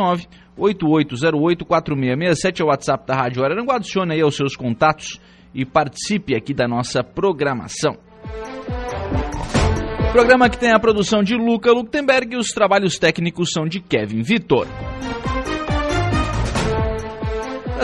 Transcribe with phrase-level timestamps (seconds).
[0.58, 3.76] 8808-4667 é o WhatsApp da Rádio Araranguá.
[3.76, 5.20] Adicione aí os seus contatos
[5.54, 7.98] e participe aqui da nossa programação.
[10.12, 14.22] Programa que tem a produção de Luca Luktenberg e os trabalhos técnicos são de Kevin
[14.22, 14.68] Vitor.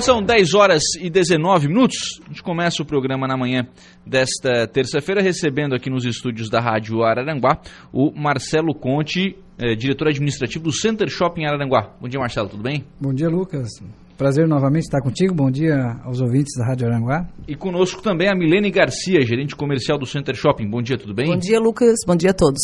[0.02, 2.20] São 10 horas e 19 minutos.
[2.26, 3.68] A gente começa o programa na manhã
[4.06, 7.62] desta terça-feira, recebendo aqui nos estúdios da Rádio Araranguá
[7.92, 11.94] o Marcelo Conte, eh, diretor administrativo do Center Shopping Araranguá.
[12.02, 12.84] Bom dia, Marcelo, tudo bem?
[13.00, 13.70] Bom dia, Lucas.
[14.18, 15.34] Prazer novamente estar contigo.
[15.34, 17.28] Bom dia aos ouvintes da Rádio Aranguá.
[17.48, 20.70] E conosco também a Milene Garcia, gerente comercial do Center Shopping.
[20.70, 21.28] Bom dia, tudo bem?
[21.28, 22.00] Bom dia, Lucas.
[22.06, 22.62] Bom dia a todos.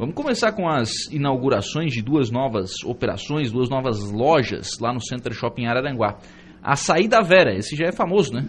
[0.00, 5.30] Vamos começar com as inaugurações de duas novas operações, duas novas lojas lá no Center
[5.34, 6.16] Shopping Araranguá.
[6.62, 8.46] A Saída Vera, esse já é famoso, né?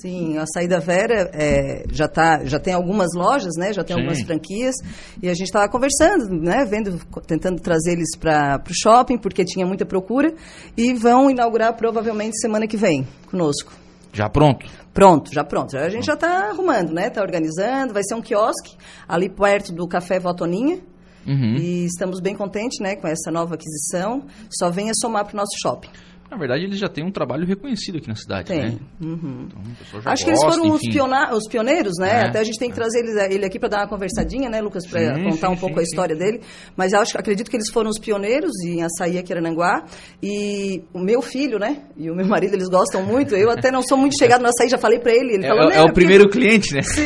[0.00, 3.74] Sim, a Saída Vera é, já, tá, já tem algumas lojas, né?
[3.74, 4.02] Já tem Sim.
[4.02, 4.74] algumas franquias.
[5.22, 6.64] E a gente estava conversando, né?
[6.64, 10.32] Vendo, tentando trazer eles para o shopping, porque tinha muita procura.
[10.76, 13.72] E vão inaugurar provavelmente semana que vem conosco.
[14.14, 14.66] Já pronto?
[14.94, 15.76] Pronto, já pronto.
[15.76, 17.08] A gente já está arrumando, né?
[17.08, 17.92] Está organizando.
[17.92, 18.76] Vai ser um quiosque
[19.06, 20.80] ali perto do Café Votoninha.
[21.26, 21.54] Uhum.
[21.56, 24.24] E estamos bem contentes né, com essa nova aquisição.
[24.50, 25.90] Só venha somar para o nosso shopping.
[26.32, 28.62] Na verdade, eles já têm um trabalho reconhecido aqui na cidade, tem.
[28.62, 28.78] né?
[29.02, 29.48] Uhum.
[29.50, 29.60] Então,
[29.92, 32.08] Acho gosta, que eles foram os, piona os, pioneiros, né?
[32.08, 32.28] É.
[32.28, 34.86] Até a gente tem que trazer ele, ele aqui para dar uma conversadinha, né, Lucas,
[34.86, 36.40] para contar sim, um pouco sim, a história dele.
[36.74, 39.84] Mas acho, acredito que eles foram os pioneiros em açaí aqui em Arananguá.
[40.22, 43.36] E o meu filho, né, e o meu marido, eles gostam muito.
[43.36, 45.34] Eu até não sou muito chegado no açaí, já falei para ele.
[45.34, 46.80] Ele é, falou, é o primeiro cliente, né?
[46.80, 47.02] Sim.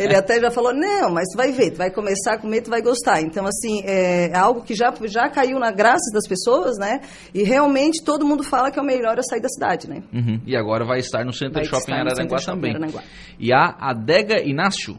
[0.00, 2.82] Ele até já falou, não, mas vai ver, tu vai começar a comer, tu vai
[2.82, 3.20] gostar.
[3.22, 7.02] Então, assim, é algo que já, já caiu na graça das pessoas, né?
[7.32, 10.02] E realmente todo mundo fala que é o melhor sair da cidade, né?
[10.12, 10.40] Uhum.
[10.46, 12.70] E agora vai estar no Center vai Shopping Araranguá também.
[12.70, 13.02] Araranguá.
[13.38, 14.96] E a Adega Inácio,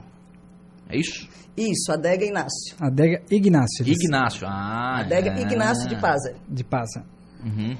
[0.89, 1.27] é isso?
[1.57, 2.75] Isso, Adega Inácio.
[2.79, 3.85] Adega Ignácio.
[3.85, 4.99] Ignácio, ah.
[4.99, 5.41] Adega é.
[5.41, 6.33] Ignácio de Paza.
[6.47, 7.03] De Paza.
[7.43, 7.75] Uhum.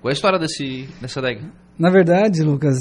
[0.00, 1.42] Qual é a história desse, dessa adega?
[1.78, 2.76] Na verdade, Lucas,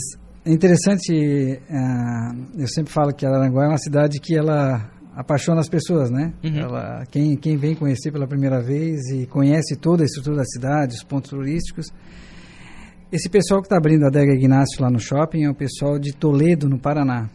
[0.45, 4.89] é interessante, uh, eu sempre falo que Araranguá é uma cidade que ela
[5.19, 6.33] apaixona as pessoas, né?
[6.41, 6.59] Uhum.
[6.59, 10.95] Ela, quem, quem vem conhecer pela primeira vez e conhece toda a estrutura da cidade,
[10.95, 11.87] os pontos turísticos,
[13.11, 16.13] esse pessoal que está abrindo a Adega Ignácio lá no shopping é o pessoal de
[16.13, 17.29] Toledo, no Paraná.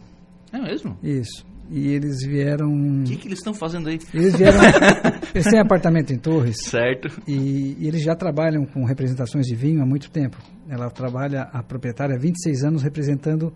[0.51, 0.97] É mesmo?
[1.03, 1.45] Isso.
[1.69, 2.67] E eles vieram.
[2.71, 3.99] O que, que eles estão fazendo aí?
[4.11, 4.57] Eles vieram.
[5.35, 6.57] eles têm apartamento em Torres.
[6.63, 7.21] Certo.
[7.27, 10.37] E, e, eles já trabalham com representações de vinho há muito tempo.
[10.67, 13.53] Ela trabalha, a proprietária, há 26 anos representando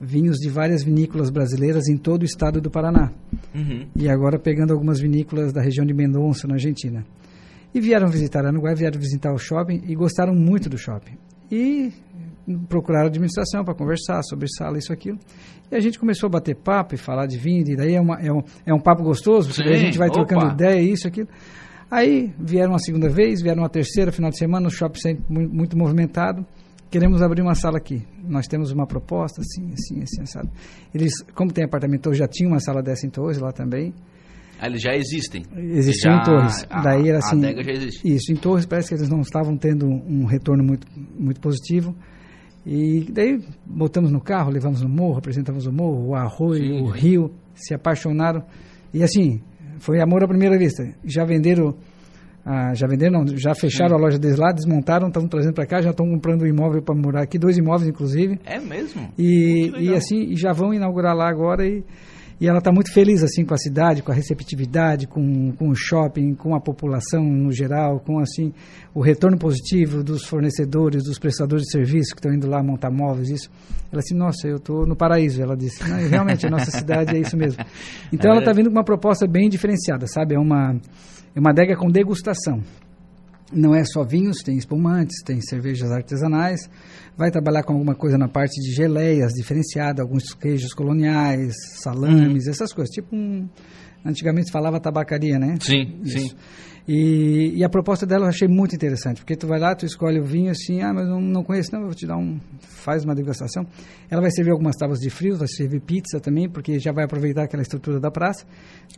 [0.00, 3.12] vinhos de várias vinícolas brasileiras em todo o estado do Paraná.
[3.54, 3.86] Uhum.
[3.94, 7.04] E agora pegando algumas vinícolas da região de Mendonça, na Argentina.
[7.74, 11.16] E vieram visitar Aranguá, vieram visitar o shopping e gostaram muito do shopping.
[11.50, 11.92] E
[12.68, 15.18] procuraram a administração para conversar sobre sala, isso, aquilo.
[15.70, 18.20] E a gente começou a bater papo e falar de vinho, e daí é, uma,
[18.20, 20.24] é, um, é um papo gostoso, Sim, a gente vai opa.
[20.24, 21.28] trocando ideia, isso, aquilo.
[21.90, 25.76] Aí vieram uma segunda vez, vieram uma terceira, final de semana, o shopping sempre muito
[25.76, 26.44] movimentado.
[26.90, 28.02] Queremos abrir uma sala aqui.
[28.24, 30.50] Nós temos uma proposta, assim, assim, assim, sabe?
[30.92, 33.94] Eles, como tem apartamento, já tinha uma sala dessa em Torres lá também.
[34.60, 35.42] Ah, eles já existem?
[35.56, 36.66] Existiam já, em Torres.
[36.68, 37.44] A, Daí era assim.
[37.46, 38.14] A já existe.
[38.14, 40.86] Isso, em Torres parece que eles não estavam tendo um retorno muito,
[41.18, 41.94] muito positivo.
[42.66, 46.82] E daí botamos no carro, levamos no morro, apresentamos o morro, o arroio, Sim.
[46.82, 48.44] o rio, se apaixonaram.
[48.92, 49.40] E assim,
[49.78, 50.86] foi amor à primeira vista.
[51.04, 51.74] Já venderam,
[52.44, 54.02] ah, já venderam, não, já fecharam Sim.
[54.02, 56.94] a loja deles lá, desmontaram, estão trazendo para cá, já estão comprando um imóvel para
[56.94, 58.38] morar aqui, dois imóveis inclusive.
[58.44, 59.08] É mesmo?
[59.18, 61.84] E, e assim, já vão inaugurar lá agora e
[62.40, 65.74] e ela está muito feliz assim com a cidade, com a receptividade, com, com o
[65.74, 68.50] shopping, com a população no geral, com assim
[68.94, 73.28] o retorno positivo dos fornecedores, dos prestadores de serviço que estão indo lá montar móveis,
[73.28, 73.50] isso.
[73.92, 75.42] Ela disse, nossa, eu estou no paraíso.
[75.42, 77.62] Ela disse, realmente a nossa cidade é isso mesmo.
[78.10, 80.34] Então é ela está vindo com uma proposta bem diferenciada, sabe?
[80.34, 80.74] É uma
[81.34, 82.62] é uma adega com degustação.
[83.52, 86.68] Não é só vinhos, tem espumantes, tem cervejas artesanais
[87.20, 92.50] vai trabalhar com alguma coisa na parte de geleias diferenciada, alguns queijos coloniais, salames, uhum.
[92.50, 92.90] essas coisas.
[92.94, 93.46] Tipo um,
[94.02, 95.56] antigamente falava tabacaria, né?
[95.60, 96.18] Sim, Isso.
[96.18, 96.30] sim.
[96.92, 100.18] E, e, a proposta dela eu achei muito interessante, porque tu vai lá, tu escolhe
[100.18, 103.04] o vinho assim, ah, mas eu não conheço, não, eu vou te dar um, faz
[103.04, 103.64] uma degustação.
[104.10, 107.44] Ela vai servir algumas tábuas de frios, vai servir pizza também, porque já vai aproveitar
[107.44, 108.44] aquela estrutura da praça.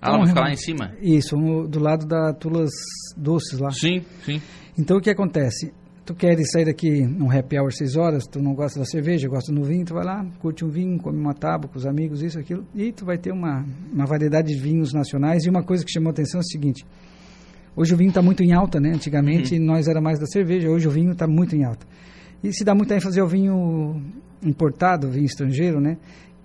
[0.01, 0.95] Ah, ela vai ficar lá em cima?
[1.03, 1.37] Isso,
[1.69, 2.71] do lado da Tulas
[3.15, 3.71] Doces lá.
[3.73, 4.41] Sim, sim.
[4.79, 5.71] Então o que acontece?
[6.07, 9.53] tu queres sair daqui num happy hour 6 horas, tu não gosta da cerveja, gosta
[9.53, 12.39] do vinho, tu vai lá, curte um vinho, come uma tábua com os amigos, isso,
[12.39, 15.45] aquilo, e tu vai ter uma, uma variedade de vinhos nacionais.
[15.45, 16.85] E uma coisa que chamou atenção é o seguinte,
[17.77, 18.91] hoje o vinho está muito em alta, né?
[18.95, 19.65] Antigamente uhum.
[19.65, 21.87] nós era mais da cerveja, hoje o vinho está muito em alta.
[22.43, 24.03] E se dá muita ênfase ao vinho
[24.43, 25.97] importado, vinho estrangeiro, né?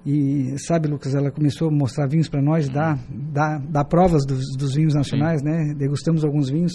[0.05, 4.55] E sabe, Lucas, ela começou a mostrar vinhos para nós, dar, dar, dar provas dos,
[4.57, 5.47] dos vinhos nacionais, Sim.
[5.47, 5.73] né?
[5.73, 6.73] Degustamos alguns vinhos.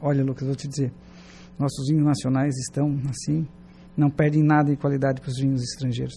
[0.00, 0.90] Olha, Lucas, vou te dizer,
[1.58, 3.46] nossos vinhos nacionais estão assim,
[3.96, 6.14] não perdem nada em qualidade para os vinhos estrangeiros.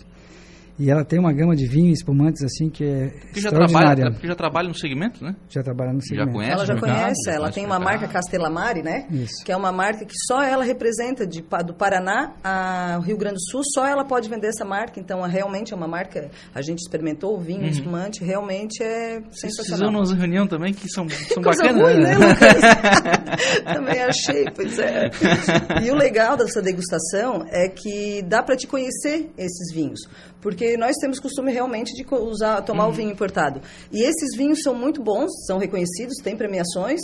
[0.79, 4.27] E ela tem uma gama de vinhos espumantes assim que é que já trabalha, porque
[4.27, 5.35] já trabalha no segmento, né?
[5.49, 6.31] Já trabalha no segmento.
[6.31, 9.07] Já conhece ela já conhece, ela tem uma marca Castelamare, né?
[9.11, 9.43] Isso.
[9.45, 13.51] Que é uma marca que só ela representa de, do Paraná ao Rio Grande do
[13.51, 14.99] Sul, só ela pode vender essa marca.
[14.99, 17.67] Então, realmente é uma marca, a gente experimentou o vinho uhum.
[17.67, 19.91] espumante, realmente é sensacional.
[19.91, 21.81] Vocês vão reunião também que são, são bacanas.
[21.81, 23.63] Ruim, né, Lucas?
[23.73, 25.09] também achei, pois é.
[25.83, 30.01] E o legal dessa degustação é que dá para te conhecer esses vinhos.
[30.43, 32.91] Porque nós temos costume realmente de usar, tomar uhum.
[32.91, 33.61] o vinho importado.
[33.91, 36.99] E esses vinhos são muito bons, são reconhecidos, têm premiações,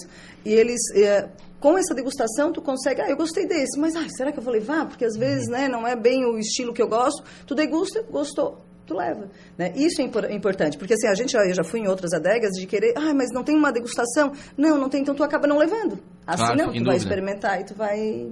[0.45, 0.81] e eles...
[0.93, 4.43] É, com essa degustação, tu consegue, ah, eu gostei desse, mas ah, será que eu
[4.43, 4.87] vou levar?
[4.87, 5.53] Porque às vezes, uhum.
[5.53, 7.21] né, não é bem o estilo que eu gosto.
[7.45, 9.29] Tu degusta, gostou, tu leva.
[9.57, 9.73] Né?
[9.75, 12.65] Isso é impor importante, porque assim, a gente, eu já fui em outras adegas de
[12.65, 14.31] querer, ah, mas não tem uma degustação.
[14.57, 15.99] Não, não tem, então tu acaba não levando.
[16.25, 16.85] Assim claro, não, tu dúvida.
[16.85, 18.29] vai experimentar e tu vai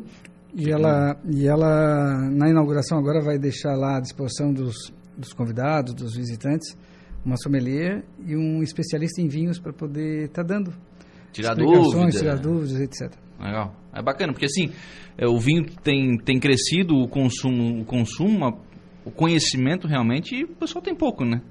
[0.59, 5.93] e ela, e ela, na inauguração agora, vai deixar lá à disposição dos, dos convidados,
[5.93, 6.77] dos visitantes,
[7.25, 10.73] uma sommelier e um especialista em vinhos para poder estar tá dando
[11.31, 13.13] tirar dúvidas, tirar dúvidas, etc.
[13.39, 14.71] Legal, é bacana porque assim
[15.17, 18.61] é, o vinho tem, tem crescido o consumo, o consumo,
[19.03, 21.41] o conhecimento realmente e o pessoal tem pouco, né?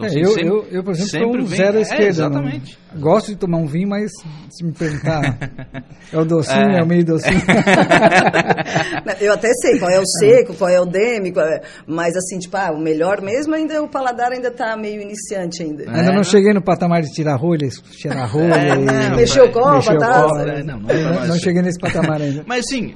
[0.00, 1.82] Então, é, assim, eu, sempre, eu, eu, por exemplo, sou um vem, zero à é,
[1.82, 2.04] esquerda.
[2.04, 2.78] É, exatamente.
[2.92, 4.10] Não, gosto de tomar um vinho, mas
[4.50, 5.38] se me perguntar,
[6.12, 7.40] é o docinho, é, é o meio docinho.
[9.20, 12.56] eu até sei qual é o seco, qual é o demi, é, mas assim, tipo,
[12.56, 15.84] ah, o melhor mesmo ainda, o paladar ainda está meio iniciante ainda.
[15.90, 18.74] Ainda não cheguei no patamar de tirar rolha, cheirar rolha.
[18.74, 20.26] e, mexer o copo, tá?
[20.64, 22.44] Não, não, não, não cheguei nesse patamar ainda.
[22.46, 22.94] Mas sim,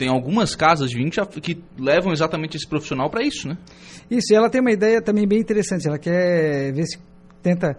[0.00, 1.10] tem algumas casas de vinho
[1.42, 3.58] que levam exatamente esse profissional para isso, né?
[4.10, 5.86] Isso, e ela tem uma ideia também bem interessante.
[5.86, 6.98] Ela quer ver se
[7.42, 7.76] tenta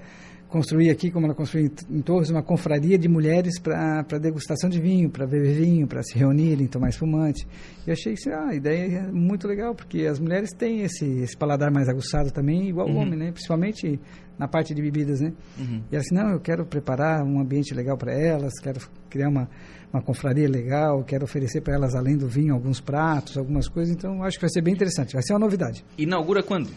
[0.52, 5.10] construir aqui, como ela construiu em Torres, uma confraria de mulheres para degustação de vinho,
[5.10, 7.48] para beber vinho, para se reunirem, tomar espumante.
[7.88, 11.38] E achei que ah, a ideia é muito legal, porque as mulheres têm esse, esse
[11.38, 12.96] paladar mais aguçado também, igual uhum.
[12.96, 13.32] o homem, né?
[13.32, 13.98] Principalmente
[14.38, 15.32] na parte de bebidas, né?
[15.58, 15.84] Uhum.
[15.90, 19.50] E ela disse, não, eu quero preparar um ambiente legal para elas, quero criar uma,
[19.94, 23.96] uma confraria legal, quero oferecer para elas, além do vinho, alguns pratos, algumas coisas.
[23.96, 25.14] Então, acho que vai ser bem interessante.
[25.14, 25.86] Vai ser uma novidade.
[25.98, 26.70] Inaugura quando?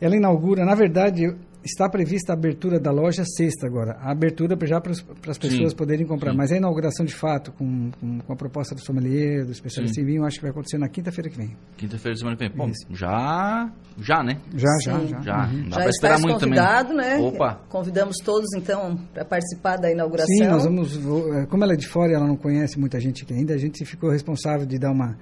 [0.00, 3.96] Ela inaugura, na verdade, está prevista a abertura da loja sexta agora.
[4.00, 6.32] A abertura já para as pessoas sim, poderem comprar.
[6.32, 6.36] Sim.
[6.36, 10.02] Mas a inauguração de fato, com, com, com, a proposta do sommelier, do especialista sim.
[10.02, 11.56] em vinho, acho que vai acontecer na quinta-feira que vem.
[11.76, 12.56] Quinta-feira semana que vem.
[12.56, 14.38] Bom, já, já, né?
[14.54, 15.20] Já, já, já.
[15.20, 15.68] Já, uhum.
[15.68, 17.06] dá já esperar muito convidado, também.
[17.06, 17.18] né?
[17.18, 17.60] Opa.
[17.68, 20.34] Convidamos todos, então, para participar da inauguração.
[20.34, 20.98] Sim, nós vamos...
[21.36, 23.58] É, como ela é de fora e ela não conhece muita gente aqui ainda, a
[23.58, 25.16] gente ficou responsável de dar uma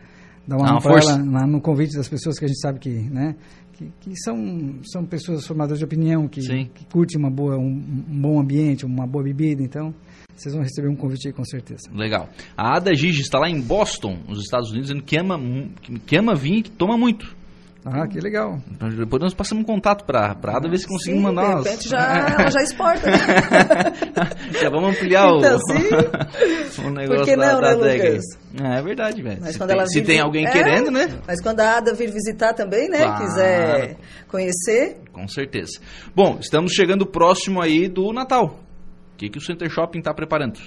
[0.46, 3.36] dar uma, uma força no convite das pessoas que a gente sabe que, né,
[3.78, 7.70] que, que são, são pessoas formadoras de opinião, que, que curtem uma boa, um,
[8.08, 9.94] um, bom ambiente, uma boa bebida, então
[10.34, 11.88] vocês vão receber um convite aí com certeza.
[11.94, 12.28] Legal.
[12.56, 15.38] A Ada Gigi está lá em Boston, nos Estados Unidos, dizendo que ama,
[16.06, 17.37] que ama vinho e que toma muito.
[17.84, 18.58] Ah, que legal.
[18.70, 21.88] Então, depois nós passamos um contato para a Ada ver se conseguimos mandar de repente
[21.88, 23.10] já, ela já exporta.
[23.10, 23.18] Né?
[24.60, 28.24] já vamos ampliar então, o, o negócio não, da, né, Lucas?
[28.60, 29.44] É, é verdade, velho.
[29.44, 31.08] Se, tem, se tem alguém é, querendo, né?
[31.26, 32.98] Mas quando a Ada vir visitar também, né?
[32.98, 33.24] Claro.
[33.24, 33.96] Quiser
[34.28, 34.98] conhecer.
[35.12, 35.80] Com certeza.
[36.14, 38.60] Bom, estamos chegando próximo aí do Natal.
[39.14, 40.60] O que, que o Center Shopping está preparando?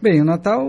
[0.00, 0.62] Bem, o Natal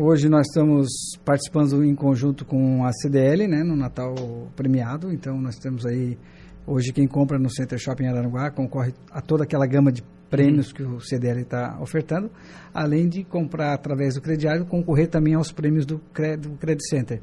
[0.00, 0.86] Hoje nós estamos
[1.24, 4.14] participando em conjunto com a CDL, né, no Natal
[4.54, 5.12] premiado.
[5.12, 6.16] Então nós temos aí
[6.64, 10.74] hoje quem compra no Center Shopping Araranguá concorre a toda aquela gama de prêmios uhum.
[10.74, 12.30] que o CDL está ofertando,
[12.72, 17.20] além de comprar através do crediário, concorrer também aos prêmios do, do Credit Center.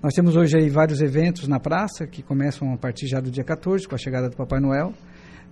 [0.00, 3.42] Nós temos hoje aí vários eventos na praça que começam a partir já do dia
[3.42, 4.94] 14 com a chegada do Papai Noel.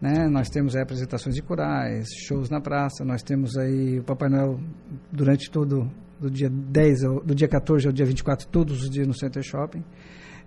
[0.01, 0.29] Né?
[0.29, 4.61] Nós temos aí apresentações de corais, shows na praça, nós temos aí o Papai Noel
[5.11, 5.91] durante todo
[6.23, 9.43] do dia 10 ao, do dia 14 ao dia 24, todos os dias no Center
[9.43, 9.83] Shopping.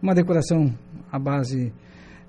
[0.01, 0.73] Uma decoração
[1.11, 1.73] à base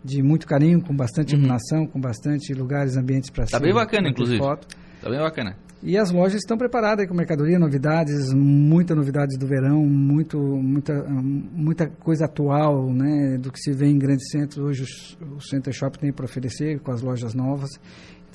[0.04, 1.40] de muito carinho, com bastante uhum.
[1.40, 4.38] iluminação, com bastante lugares, ambientes para Tá bem bacana, inclusive.
[4.38, 4.66] Foto.
[5.00, 5.56] Tá bem bacana.
[5.82, 11.86] E as lojas estão preparadas com mercadoria, novidades, muita novidades do verão, muito, muita, muita
[11.86, 14.58] coisa atual, né, do que se vê em grandes centros.
[14.58, 14.84] Hoje
[15.20, 17.70] o, o Center Shopping tem para oferecer com as lojas novas.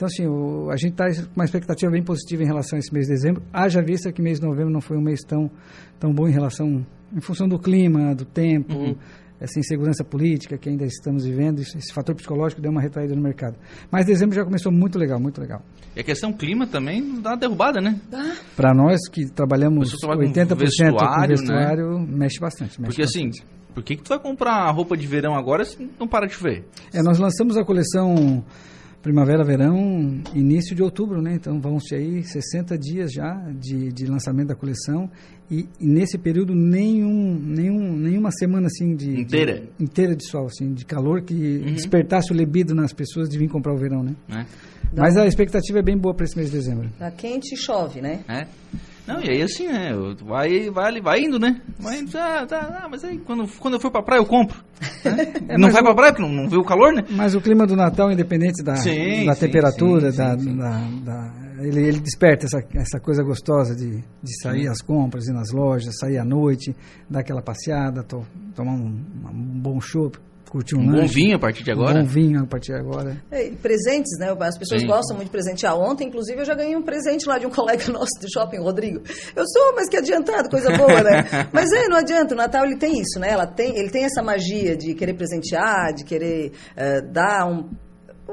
[0.02, 2.92] Então, assim, o, a gente está com uma expectativa bem positiva em relação a esse
[2.92, 3.44] mês de dezembro.
[3.54, 5.48] Haja vista que mês de novembro não foi um mês tão,
[6.00, 6.84] tão bom em relação,
[7.16, 8.96] em função do clima, do tempo, uhum.
[9.40, 13.22] essa insegurança política que ainda estamos vivendo, esse, esse fator psicológico deu uma retraída no
[13.22, 13.58] mercado.
[13.92, 15.62] Mas dezembro já começou muito legal, muito legal.
[15.96, 18.02] E a questão clima também dá uma derrubada, né?
[18.56, 22.08] Para nós que trabalhamos 80% com vestuário, com vestuário né?
[22.10, 22.82] mexe bastante.
[22.82, 23.44] Mexe Porque assim, bastante.
[23.44, 26.34] assim, por que, que tu vai comprar roupa de verão agora se não para de
[26.34, 26.66] chover?
[26.92, 28.44] É, nós lançamos a coleção
[29.02, 31.34] primavera, verão, início de outubro, né?
[31.36, 35.10] Então vão ser aí 60 dias já de, de lançamento da coleção
[35.50, 40.46] e, e, nesse período nenhum, nenhum, nenhuma semana assim de inteira de, inteira de sol,
[40.46, 41.74] assim, de calor que uhum.
[41.74, 44.16] despertasse o libido nas pessoas de vir comprar o verão, né?
[44.30, 44.46] É.
[44.96, 46.90] Mas a expectativa é bem boa para esse mês de dezembro.
[46.98, 48.24] Tá quente e chove, né?
[48.28, 48.48] É.
[49.08, 49.92] Não, e aí assim, né?
[50.24, 51.60] Vai, vai, vai indo, né?
[51.80, 54.64] Vai indo, ah, tá, ah, mas aí quando, quando eu for pra praia eu compro.
[55.04, 55.34] Né?
[55.50, 57.04] É, não vai o, pra praia porque não, não vê o calor, né?
[57.10, 61.34] Mas o clima do Natal, independente da, sim, da sim, temperatura, sim, da, da, da,
[61.60, 65.98] ele, ele desperta essa, essa coisa gostosa de, de sair às compras, ir nas lojas,
[66.00, 66.76] sair à noite,
[67.10, 70.18] dar aquela passeada, to, tomar um, um bom chopp
[70.52, 72.00] curtir um, um bom vinho a partir de agora.
[72.00, 73.16] Um bom vinho a partir de agora.
[73.32, 74.36] É, presentes, né?
[74.42, 74.88] As pessoas Sim.
[74.88, 75.80] gostam muito de presentear.
[75.80, 79.02] Ontem, inclusive, eu já ganhei um presente lá de um colega nosso do shopping, Rodrigo.
[79.34, 81.24] Eu sou, mas que adiantado, coisa boa, né?
[81.54, 82.34] mas é, não adianta.
[82.34, 83.30] O Natal ele tem isso, né?
[83.32, 87.70] Ela tem, ele tem essa magia de querer presentear, de querer uh, dar um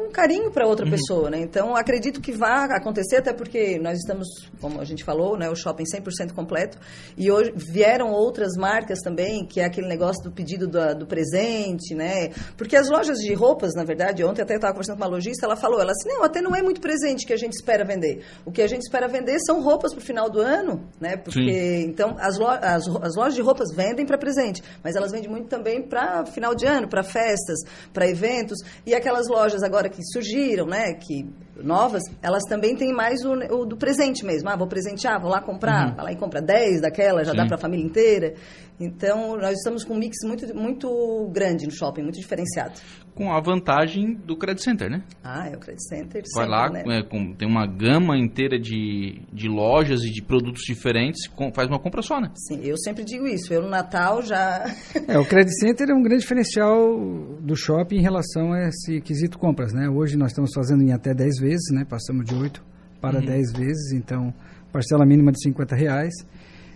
[0.07, 0.93] um carinho para outra uhum.
[0.93, 1.41] pessoa, né?
[1.41, 4.29] Então, acredito que vai acontecer, até porque nós estamos,
[4.61, 6.79] como a gente falou, né, o shopping 100% completo,
[7.17, 11.95] e hoje vieram outras marcas também, que é aquele negócio do pedido do, do presente,
[11.95, 12.29] né?
[12.57, 15.47] Porque as lojas de roupas, na verdade, ontem até eu estava conversando com uma lojista,
[15.47, 18.25] ela falou, ela assim, não, até não é muito presente que a gente espera vender.
[18.45, 21.17] O que a gente espera vender são roupas para o final do ano, né?
[21.17, 21.87] Porque, Sim.
[21.89, 25.49] então, as, lo, as, as lojas de roupas vendem para presente, mas elas vendem muito
[25.49, 27.59] também para final de ano, para festas,
[27.93, 32.93] para eventos, e aquelas lojas agora agora que surgiram, né, que novas, elas também têm
[32.93, 34.49] mais o, o do presente mesmo.
[34.49, 35.97] Ah, vou presentear, vou lá comprar, uhum.
[35.97, 37.37] vai lá e compra 10 daquela, já Sim.
[37.37, 38.35] dá para a família inteira.
[38.79, 42.75] Então, nós estamos com um mix muito, muito grande no shopping, muito diferenciado.
[43.19, 45.03] Com a vantagem do Credit Center, né?
[45.25, 46.23] Ah, é o Credit Center.
[46.35, 46.99] Vai sempre, lá, né?
[46.99, 51.69] é, com, tem uma gama inteira de, de lojas e de produtos diferentes, com, faz
[51.69, 52.31] uma compra só, né?
[52.37, 53.53] Sim, eu sempre digo isso.
[53.53, 54.65] Eu no Natal já.
[55.09, 56.97] é, o Credit Center é um grande diferencial
[57.41, 59.89] do shopping em relação a esse quesito compras, né?
[59.89, 61.85] Hoje nós estamos fazendo em até 10 vezes, né?
[61.85, 62.65] Passamos de 8
[63.01, 63.27] para uhum.
[63.27, 64.33] 10 vezes, então
[64.73, 66.15] parcela mínima de 50 reais.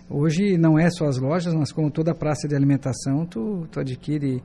[0.09, 4.43] Hoje não é só as lojas, mas como toda praça de alimentação, tu, tu adquire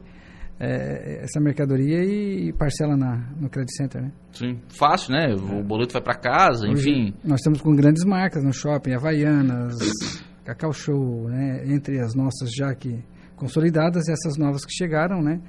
[0.61, 4.13] é, essa mercadoria e, parcela na, no Credit Center, né?
[4.33, 5.35] Sim, fácil, né?
[5.35, 7.15] O boleto vai para casa, Hoje, enfim.
[7.25, 9.77] Nós estamos com grandes marcas no shopping, Havaianas,
[10.45, 11.63] Cacau Show, né?
[11.67, 13.05] Entre as nossas já que
[13.37, 15.41] consolidadas e essas novas que chegaram, né?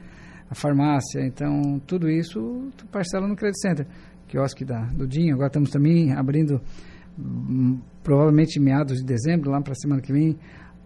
[0.50, 1.22] a farmácia.
[1.22, 3.88] Então, tudo isso tu parcela no Credit Center.
[4.28, 5.34] Quiosque da, do Dinho.
[5.34, 6.62] Agora estamos também abrindo,
[7.18, 10.38] hum, provavelmente meados de dezembro, lá para a semana que vem,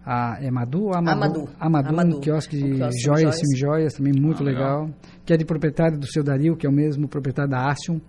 [0.04, 2.16] a Emadu, Amadu, Amadu, Amadu, Amadu.
[2.16, 5.98] um quiosque de um joias, semi-joias, também muito ah, legal, legal, que é de proprietário
[5.98, 8.00] do seu Dario, que é o mesmo proprietário da Astium.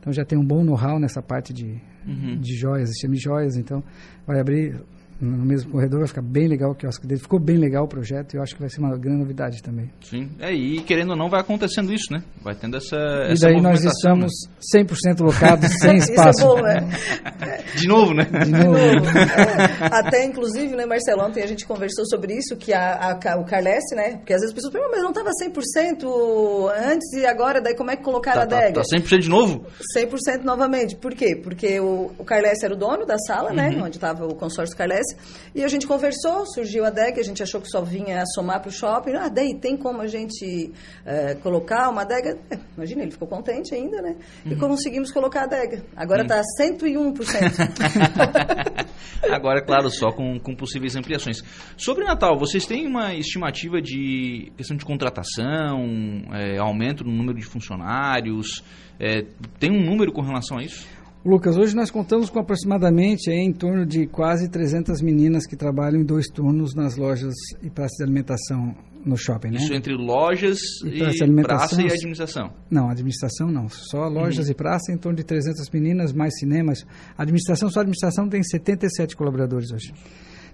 [0.00, 2.40] Então já tem um bom know-how nessa parte de, uhum.
[2.40, 3.56] de joias e semi-joias.
[3.56, 3.82] Então
[4.26, 4.82] vai abrir
[5.20, 7.20] no mesmo corredor, vai ficar bem legal o quiosque dele.
[7.20, 9.90] Ficou bem legal o projeto e eu acho que vai ser uma grande novidade também.
[10.00, 12.22] Sim, é, e querendo ou não, vai acontecendo isso, né?
[12.42, 12.96] Vai tendo essa.
[13.30, 14.32] E daí nós estamos
[14.74, 14.82] né?
[14.82, 16.40] 100% locados, sem espaço.
[16.40, 17.64] isso é bom, né?
[17.76, 18.24] De novo, né?
[18.24, 18.76] De novo.
[18.76, 23.44] é, até, inclusive, né, Marcelo, ontem a gente conversou sobre isso, que a, a o
[23.44, 24.16] Carlesse, né?
[24.16, 27.90] Porque às vezes as pessoas perguntam, mas não estava 100% antes e agora, daí como
[27.90, 28.82] é que colocaram tá, a adega?
[28.82, 29.66] Tá, tá 100% de novo?
[29.96, 30.96] 100% novamente.
[30.96, 31.36] Por quê?
[31.36, 33.68] Porque o, o Carlesse era o dono da sala, né?
[33.68, 33.76] uhum.
[33.76, 33.82] né?
[33.84, 35.11] Onde estava o consórcio Carlesse.
[35.54, 38.68] E a gente conversou, surgiu a DEG, a gente achou que só vinha somar para
[38.68, 39.12] o shopping.
[39.12, 40.72] Ah, daí tem como a gente
[41.04, 42.38] é, colocar uma adega?
[42.50, 44.16] É, imagina, ele ficou contente ainda, né?
[44.44, 44.52] Uhum.
[44.52, 45.84] E conseguimos colocar a adega.
[45.96, 46.78] Agora está uhum.
[46.78, 48.82] 101%.
[49.30, 51.42] Agora, claro, só com, com possíveis ampliações.
[51.76, 55.84] Sobre Natal, vocês têm uma estimativa de questão de contratação,
[56.32, 58.64] é, aumento no número de funcionários?
[58.98, 59.24] É,
[59.58, 60.86] tem um número com relação a isso?
[61.24, 66.00] Lucas, hoje nós contamos com aproximadamente é, em torno de quase 300 meninas que trabalham
[66.00, 68.74] em dois turnos nas lojas e praças de alimentação
[69.06, 69.58] no shopping, né?
[69.58, 72.52] Isso entre lojas e, praça, e praça e administração?
[72.68, 73.68] Não, administração não.
[73.68, 74.52] Só lojas uhum.
[74.52, 76.84] e praça, em torno de 300 meninas, mais cinemas.
[77.16, 79.92] A administração, só a administração tem 77 colaboradores hoje.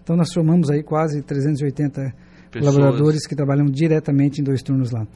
[0.02, 2.14] Então nós formamos aí quase 380
[2.50, 2.74] Pessoas.
[2.74, 5.06] colaboradores que trabalham diretamente em dois turnos lá.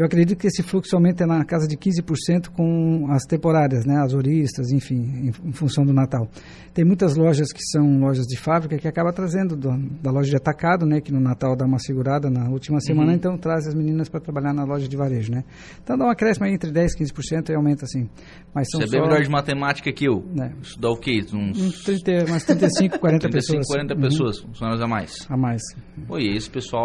[0.00, 4.14] Eu acredito que esse fluxo aumenta na casa de 15% com as temporárias, né, as
[4.14, 6.26] horistas, enfim, em, em, função do Natal.
[6.72, 9.68] Tem muitas lojas que são lojas de fábrica que acaba trazendo do,
[10.00, 13.16] da loja de atacado, né, que no Natal dá uma segurada na última semana, uhum.
[13.16, 15.44] então traz as meninas para trabalhar na loja de varejo, né.
[15.82, 18.08] Então dá uma aí entre 10 e 15% e aumenta assim.
[18.54, 20.24] Mas são Você é bem melhor de matemática que eu.
[20.34, 20.54] Né.
[20.62, 21.20] Isso dá o quê?
[21.32, 21.82] Uns...
[21.82, 23.66] 30, umas 35, 40 35, pessoas.
[23.66, 24.00] 40 uhum.
[24.00, 25.26] pessoas, funcionários a mais.
[25.28, 25.60] A mais.
[26.08, 26.79] Oi, esse pessoal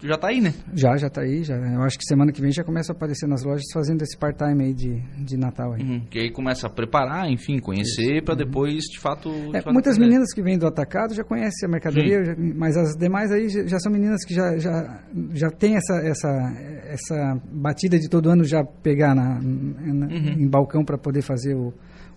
[0.00, 0.54] já está aí, né?
[0.72, 1.42] Já, já está aí.
[1.42, 1.56] Já.
[1.56, 4.64] Eu acho que semana que vem já começa a aparecer nas lojas fazendo esse part-time
[4.64, 5.72] aí de, de Natal.
[5.72, 5.82] Aí.
[5.82, 8.38] Uhum, que aí começa a preparar, enfim, conhecer para uhum.
[8.38, 9.30] depois, de fato...
[9.30, 12.76] De é, fato muitas meninas que vêm do atacado já conhecem a mercadoria, já, mas
[12.76, 16.28] as demais aí já, já, são meninas que já, já, já tem essa, essa,
[16.86, 20.34] essa batida de todo ano já pegar na, na uhum.
[20.38, 21.72] em balcão para poder fazer o,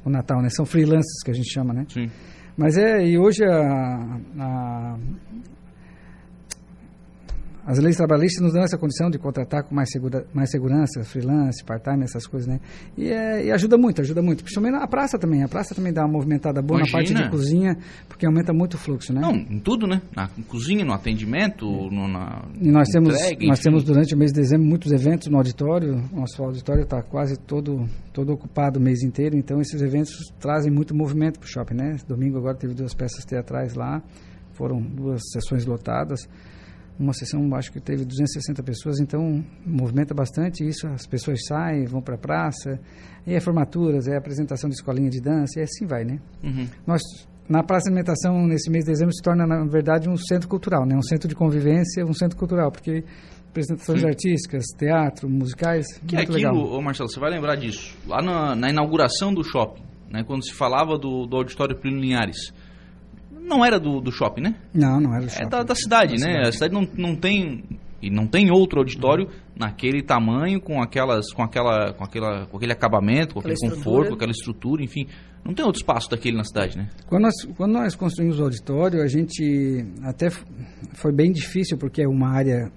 [0.06, 0.50] o Natal, né?
[0.50, 1.86] São freelancers que a gente chama, né?
[1.89, 2.10] Sim.
[2.58, 4.97] Mas é, e hoje a, a
[7.71, 11.63] as leis trabalhistas nos dão essa condição de contratar com mais, segura, mais segurança, freelance,
[11.63, 12.60] part-time, essas coisas, né?
[12.97, 14.43] E, é, e, ajuda muito, ajuda muito.
[14.43, 15.41] Principalmente na praça também.
[15.41, 16.99] A praça também dá uma movimentada boa Imagina.
[16.99, 17.77] na parte de cozinha,
[18.10, 19.21] porque aumenta muito o fluxo, né?
[19.21, 20.01] Não, em tudo, né?
[20.13, 24.34] Na cozinha, no atendimento, no, na E nós temos, entrega, nós temos durante o mês
[24.34, 26.03] de dezembro muitos eventos no auditório.
[26.12, 30.93] Nosso auditório está quase todo, todo ocupado o mês inteiro, então esses eventos trazem muito
[30.93, 31.95] movimento para o shopping, né?
[32.05, 34.03] Domingo agora teve duas peças teatrais lá,
[34.55, 36.27] foram duas sessões lotadas
[37.02, 42.02] uma sessão, acho que teve 260 pessoas, então movimenta bastante isso, as pessoas saem, vão
[42.02, 42.80] para a praça,
[43.26, 46.20] e é formaturas, é apresentação de escolinha de dança, e assim vai, né?
[46.44, 46.68] Uhum.
[46.86, 47.02] Nós,
[47.50, 50.86] na Praça de Alimentação, nesse mês de dezembro, se torna, na verdade, um centro cultural,
[50.86, 50.96] né?
[50.96, 53.04] Um centro de convivência, um centro cultural, porque
[53.50, 54.08] apresentações Sim.
[54.08, 56.56] artísticas, teatro, musicais, que muito é aquilo, legal.
[56.56, 60.24] Ô Marcelo, você vai lembrar disso, lá na, na inauguração do shopping, né?
[60.24, 62.54] Quando se falava do, do auditório Plínio Linhares,
[63.52, 64.56] não era do, do shopping, né?
[64.74, 65.46] Não, não era do shopping.
[65.46, 66.32] É da, da cidade, da né?
[66.32, 66.48] Cidade.
[66.48, 67.64] A cidade não, não tem
[68.02, 72.74] e não tem outro auditório naquele tamanho com aquelas com aquela com aquela com aquele
[72.74, 75.06] acabamento, com aquele conforto, com aquela estrutura, enfim,
[75.46, 76.90] não tem outro espaço daquele na cidade, né?
[77.08, 80.30] Quando nós quando nós construímos o auditório, a gente até
[80.94, 82.72] foi bem difícil porque é uma área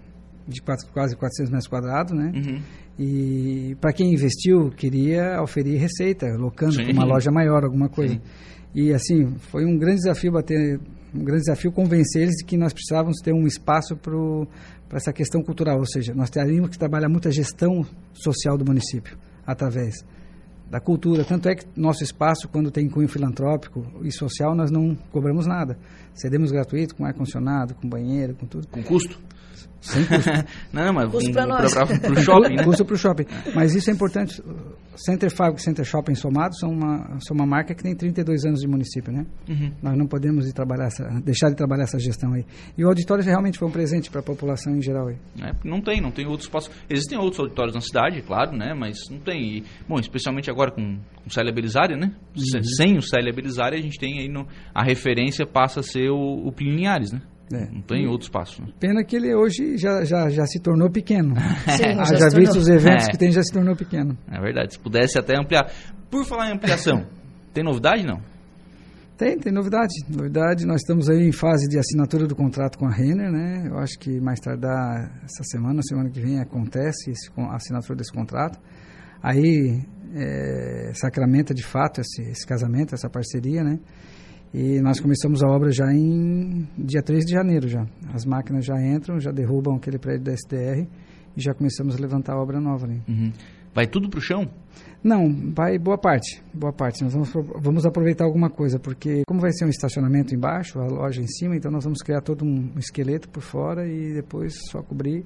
[0.47, 2.33] de quatro, quase 400 metros quadrados, né?
[2.35, 2.61] Uhum.
[2.99, 8.15] E para quem investiu queria oferir receita, locando uma loja maior, alguma coisa.
[8.15, 8.21] Sim.
[8.75, 10.81] E assim, foi um grande desafio bater,
[11.15, 15.43] um grande desafio convencer eles de que nós precisávamos ter um espaço para essa questão
[15.43, 20.05] cultural, ou seja, nós teríamos que trabalhar muito a gestão social do município através
[20.69, 21.25] da cultura.
[21.25, 25.79] Tanto é que nosso espaço, quando tem cunho filantrópico e social, nós não cobramos nada.
[26.13, 28.67] Cedemos gratuito, com ar-condicionado, com banheiro, com tudo.
[28.67, 29.21] Com custo?
[29.85, 30.31] Sem custo.
[30.73, 31.75] não, mas custo para nós.
[31.75, 32.65] Para o shopping, né?
[32.65, 33.27] Custo para o shopping.
[33.55, 34.43] Mas isso é importante.
[34.97, 38.61] Center Fábrica e Center Shopping somados são uma, são uma marca que tem 32 anos
[38.61, 39.27] de município, né?
[39.49, 39.73] Uhum.
[39.83, 42.45] Nós não podemos trabalhar essa, deixar de trabalhar essa gestão aí.
[42.79, 45.17] E o auditório realmente foi um presente para a população em geral aí.
[45.43, 46.71] É, não tem, não tem outros espaços.
[46.89, 48.73] Existem outros auditórios na cidade, claro, né?
[48.73, 49.59] Mas não tem.
[49.59, 52.15] E, bom, especialmente agora com, com Célia Belisária, né?
[52.37, 52.63] Uhum.
[52.63, 56.49] Sem o Célia Belisária, a gente tem aí no, a referência passa a ser o,
[56.49, 57.21] o Linhares, né?
[57.53, 57.67] É.
[57.71, 58.63] Não tem outro espaço.
[58.63, 58.69] Né?
[58.81, 61.35] Pena que ele hoje já, já, já se tornou pequeno.
[61.77, 63.11] Sim, ah, já, já visto os eventos é.
[63.11, 64.17] que tem, já se tornou pequeno.
[64.31, 65.71] É verdade, se pudesse até ampliar.
[66.11, 67.07] Por falar em ampliação,
[67.53, 68.21] tem novidade não?
[69.17, 69.93] Tem, tem novidade.
[70.09, 73.69] Novidade, nós estamos aí em fase de assinatura do contrato com a Renner, né?
[73.69, 78.13] Eu acho que mais tardar essa semana, semana que vem acontece esse, a assinatura desse
[78.13, 78.59] contrato.
[79.23, 83.79] Aí é, sacramenta de fato esse, esse casamento, essa parceria, né?
[84.55, 87.85] E nós começamos a obra já em dia 3 de janeiro já.
[88.13, 90.87] As máquinas já entram, já derrubam aquele prédio da SDR
[91.37, 93.03] e já começamos a levantar a obra nova ali.
[93.09, 93.33] Uhum.
[93.75, 94.49] Vai tudo para o chão?
[95.03, 97.03] Não, vai boa parte, boa parte.
[97.03, 101.21] Nós vamos, vamos aproveitar alguma coisa, porque como vai ser um estacionamento embaixo, a loja
[101.21, 105.25] em cima, então nós vamos criar todo um esqueleto por fora e depois só cobrir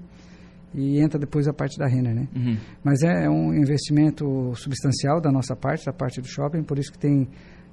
[0.74, 2.28] e entra depois a parte da Renner, né?
[2.34, 2.56] Uhum.
[2.82, 6.98] Mas é um investimento substancial da nossa parte, da parte do shopping, por isso que
[6.98, 7.28] tem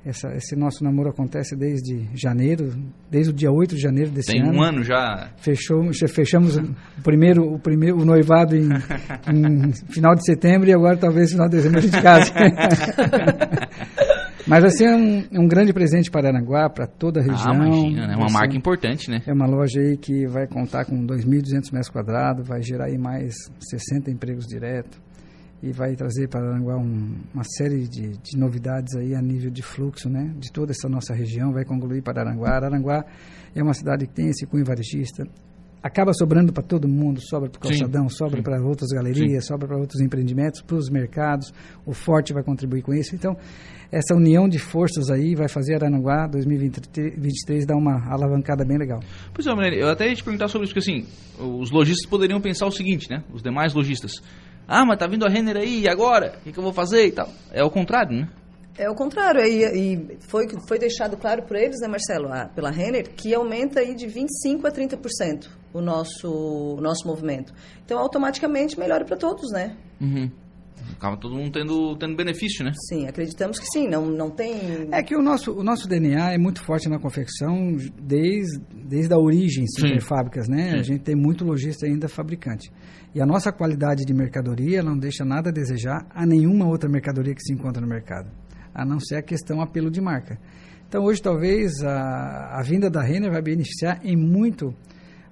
[0.05, 2.71] essa, esse nosso namoro acontece desde janeiro,
[3.09, 4.51] desde o dia 8 de janeiro desse Tem ano.
[4.51, 5.31] Tem um ano já.
[5.37, 8.69] Fechou, fechamos o primeiro, o primeiro o noivado em,
[9.27, 12.31] em, final de setembro e agora talvez final de dezembro a gente case.
[14.47, 17.51] Mas vai ser um, um, grande presente para Aranguá, para toda a ah, região.
[17.51, 18.13] Ah, imagina, né?
[18.13, 19.23] É uma marca importante, né?
[19.25, 23.33] É uma loja aí que vai contar com 2.200 metros quadrados, vai gerar aí mais
[23.59, 25.04] 60 empregos diretos
[25.61, 29.61] e vai trazer para Aranguá um, uma série de, de, novidades aí a nível de
[29.61, 32.57] fluxo, né, de toda essa nossa região, vai concluir para Aranguá.
[32.57, 33.05] Aranguá
[33.55, 35.25] é uma cidade que tem esse cunho varejista,
[35.85, 39.49] acaba sobrando para todo mundo, sobra para o calçadão, sim, sobra para outras galerias, sim.
[39.49, 41.53] sobra para outros empreendimentos, para os mercados,
[41.85, 43.13] o Forte vai contribuir com isso.
[43.13, 43.37] Então,
[43.91, 48.99] essa união de forças aí vai fazer Aranguá 2023 dar uma alavancada bem legal.
[49.31, 51.05] Pois é, eu até ia te perguntar sobre isso, porque assim,
[51.39, 54.13] os lojistas poderiam pensar o seguinte, né, os demais lojistas,
[54.67, 56.35] ah, mas tá vindo a Renner aí, e agora?
[56.39, 57.29] O que, que eu vou fazer e tal?
[57.51, 58.29] É o contrário, né?
[58.77, 62.69] É o contrário, e, e foi, foi deixado claro por eles, né, Marcelo, a, pela
[62.69, 66.29] Renner, que aumenta aí de 25% a 30% o nosso,
[66.77, 67.53] o nosso movimento.
[67.85, 69.75] Então, automaticamente melhora para todos, né?
[69.99, 70.29] Uhum.
[70.97, 72.71] Acaba todo mundo tendo, tendo benefício, né?
[72.89, 74.87] Sim, acreditamos que sim, não, não tem...
[74.91, 79.17] É que o nosso, o nosso DNA é muito forte na confecção desde, desde a
[79.17, 80.71] origem, super fábricas, né?
[80.71, 80.79] Sim.
[80.79, 82.71] A gente tem muito lojista ainda fabricante.
[83.13, 87.33] E a nossa qualidade de mercadoria não deixa nada a desejar a nenhuma outra mercadoria
[87.33, 88.29] que se encontra no mercado,
[88.73, 90.37] a não ser a questão apelo de marca.
[90.87, 94.73] Então, hoje, talvez, a, a vinda da Renner vai beneficiar em muito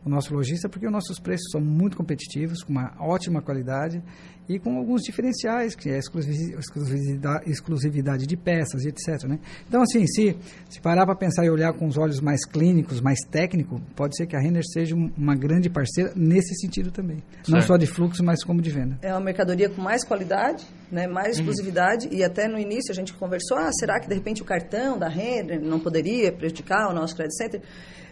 [0.05, 4.01] o nosso lojista, porque os nossos preços são muito competitivos, com uma ótima qualidade
[4.47, 9.23] e com alguns diferenciais, que é exclusividade, exclusividade de peças e etc.
[9.23, 9.39] Né?
[9.67, 10.35] Então, assim, se,
[10.69, 14.27] se parar para pensar e olhar com os olhos mais clínicos, mais técnicos, pode ser
[14.27, 17.23] que a Renner seja uma grande parceira nesse sentido também.
[17.35, 17.51] Certo.
[17.51, 18.97] Não só de fluxo, mas como de venda.
[19.01, 21.43] É uma mercadoria com mais qualidade, né, mais uhum.
[21.43, 22.13] exclusividade, uhum.
[22.13, 25.07] e até no início a gente conversou, ah, será que de repente o cartão da
[25.07, 27.61] Renner não poderia prejudicar o nosso credit center?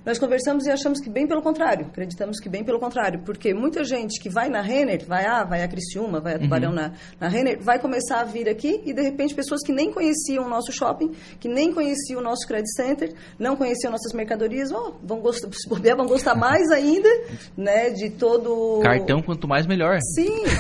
[0.04, 3.84] Nós conversamos e achamos que bem pelo contrário, acreditamos que bem pelo contrário, porque muita
[3.84, 6.42] gente que vai na Renner, vai a, vai a Criciúma, vai a uhum.
[6.42, 6.76] Tubarão uhum.
[6.76, 10.46] na, na Renner, vai começar a vir aqui e de repente pessoas que nem conheciam
[10.46, 14.96] o nosso shopping, que nem conheciam o nosso credit center, não conheciam nossas mercadorias, oh,
[15.04, 17.10] vão gostar, se bobear, vão gostar mais ainda,
[17.56, 18.80] né, de todo...
[18.82, 20.00] Cartão quanto mais melhor.
[20.16, 20.42] Sim.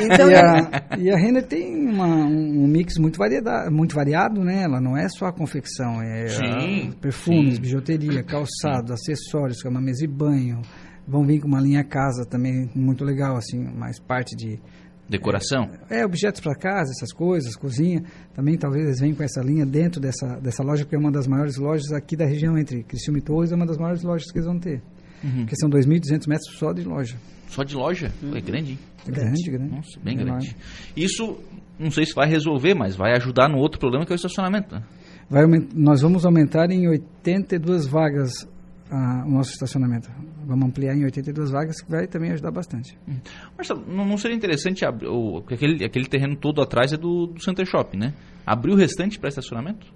[0.00, 4.62] Então, e, a, e a Renner tem uma, um mix muito, variada, muito variado, né,
[4.64, 7.60] ela não é só a confecção, é sim, perfumes, sim.
[7.60, 10.60] bijuteria, calçado, acessórios, que é uma mesa de banho.
[11.06, 14.60] Vão vir com uma linha casa também muito legal, assim, mais parte de
[15.08, 15.68] decoração.
[15.90, 18.04] É, é objetos para casa, essas coisas, cozinha.
[18.32, 21.26] Também talvez eles venham com essa linha dentro dessa dessa loja, que é uma das
[21.26, 24.38] maiores lojas aqui da região entre Criciúma e Torres, é uma das maiores lojas que
[24.38, 24.80] eles vão ter.
[25.22, 25.44] Uhum.
[25.44, 27.16] Que são 2.200 metros só de loja.
[27.48, 28.12] Só de loja?
[28.22, 28.36] Uhum.
[28.36, 28.78] É grande, hein?
[29.06, 29.74] É grande, grande.
[29.74, 30.56] Nossa, bem é grande.
[30.96, 31.38] Isso,
[31.78, 34.74] não sei se vai resolver, mas vai ajudar no outro problema que é o estacionamento,
[34.74, 34.82] né?
[35.28, 38.48] Vai, nós vamos aumentar em 82 vagas
[38.90, 40.10] a, o nosso estacionamento.
[40.46, 42.98] Vamos ampliar em 82 vagas, que vai também ajudar bastante.
[43.08, 43.16] Hum.
[43.56, 47.42] Marcelo, não, não seria interessante abrir, o, aquele, aquele terreno todo atrás é do, do
[47.42, 48.14] Center Shopping, né?
[48.46, 49.86] Abrir o restante para estacionamento?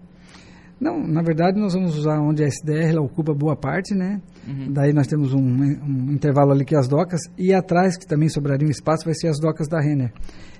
[0.81, 4.21] Não, na verdade nós vamos usar onde a SDR ocupa boa parte, né?
[4.47, 4.73] Uhum.
[4.73, 8.29] Daí nós temos um, um, intervalo ali que é as docas e atrás que também
[8.29, 10.13] sobraria um espaço vai ser as docas da Renner.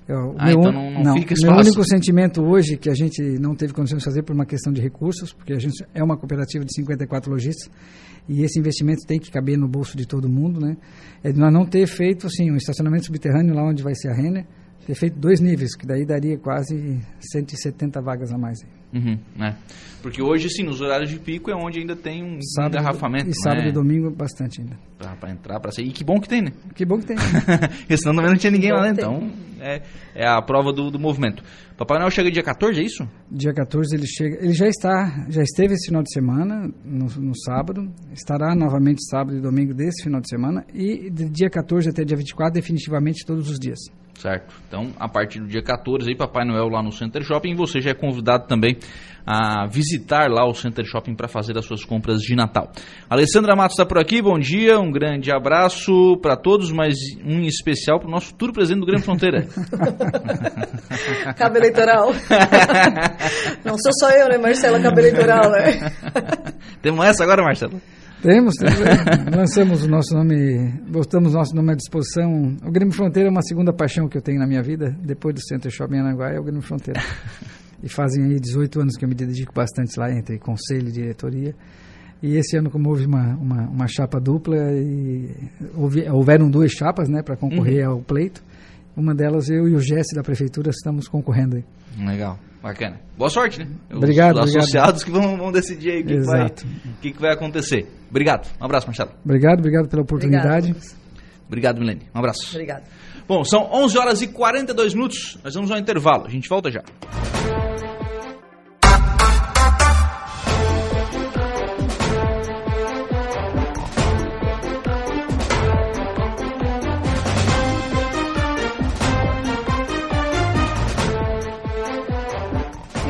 [0.07, 1.51] Eu, ah, meu, então não, não, não fica espaço.
[1.51, 4.71] Meu único sentimento hoje que a gente não teve condições de fazer por uma questão
[4.71, 7.71] de recursos, porque a gente é uma cooperativa de 54 lojistas,
[8.29, 10.77] e esse investimento tem que caber no bolso de todo mundo, né?
[11.23, 14.13] É de nós não ter feito assim um estacionamento subterrâneo lá onde vai ser a
[14.13, 14.45] Renner,
[14.85, 18.59] ter feito dois níveis, que daí daria quase 170 vagas a mais.
[18.95, 19.57] Uhum, né?
[20.01, 23.27] Porque hoje, sim, nos horários de pico é onde ainda tem um sábado, engarrafamento.
[23.27, 23.69] E sábado né?
[23.69, 24.77] e domingo, bastante ainda.
[24.99, 25.87] Pra, pra, entrar, pra sair.
[25.87, 26.51] E que bom que tem, né?
[26.75, 27.17] Que bom que tem.
[27.81, 28.91] Porque senão também não tinha ninguém lá, né?
[28.91, 29.81] Então, é,
[30.13, 31.43] é a prova do, do movimento.
[31.75, 33.09] Papai Noel chega dia 14, é isso?
[33.31, 34.37] Dia 14 ele chega.
[34.43, 37.91] Ele já está, já esteve esse final de semana, no, no sábado.
[38.13, 40.63] Estará novamente sábado e domingo desse final de semana.
[40.71, 43.79] E de dia 14 até dia 24, definitivamente todos os dias.
[44.15, 44.53] Certo.
[44.67, 47.53] Então, a partir do dia 14, aí, Papai Noel lá no Center Shopping.
[47.55, 48.77] Você já é convidado também
[49.25, 52.71] a visitar lá o Center Shopping para fazer as suas compras de Natal.
[53.09, 57.99] Alessandra Matos está por aqui, bom dia, um grande abraço para todos, mas um especial
[57.99, 59.47] para o nosso futuro presidente do Grande Fronteira.
[61.35, 62.13] Cabo eleitoral.
[63.65, 65.91] Não sou só eu, né, Marcela, cabo eleitoral, né?
[66.81, 67.81] Temos essa agora, Marcelo?
[68.25, 69.37] Temos, temos é.
[69.37, 72.57] lançamos o nosso nome, botamos o nosso nome à disposição.
[72.65, 75.41] O Grêmio Fronteira é uma segunda paixão que eu tenho na minha vida, depois do
[75.41, 76.99] Center Shopping Anaguá, é o Grêmio Fronteira.
[77.83, 81.53] E fazem aí 18 anos que eu me dedico bastante lá entre conselho e diretoria.
[82.23, 85.29] E esse ano, como houve uma, uma, uma chapa dupla, e
[85.75, 87.95] houve, houveram duas chapas né, para concorrer uhum.
[87.95, 88.41] ao pleito.
[88.95, 91.63] Uma delas, eu e o Jesse da prefeitura estamos concorrendo aí.
[92.05, 92.99] Legal, bacana.
[93.17, 93.67] Boa sorte, né?
[93.93, 95.21] Obrigado, Os associados obrigado.
[95.23, 96.49] que vão, vão decidir aí o que, que, vai,
[97.01, 97.87] que, que vai acontecer.
[98.09, 98.47] Obrigado.
[98.59, 99.11] Um abraço, Marcelo.
[99.23, 100.71] Obrigado, obrigado pela oportunidade.
[100.71, 100.95] Obrigado,
[101.47, 102.01] obrigado Milene.
[102.13, 102.49] Um abraço.
[102.51, 102.83] Obrigado.
[103.27, 105.37] Bom, são 11 horas e 42 minutos.
[105.43, 106.25] Nós vamos ao intervalo.
[106.25, 106.83] A gente volta já.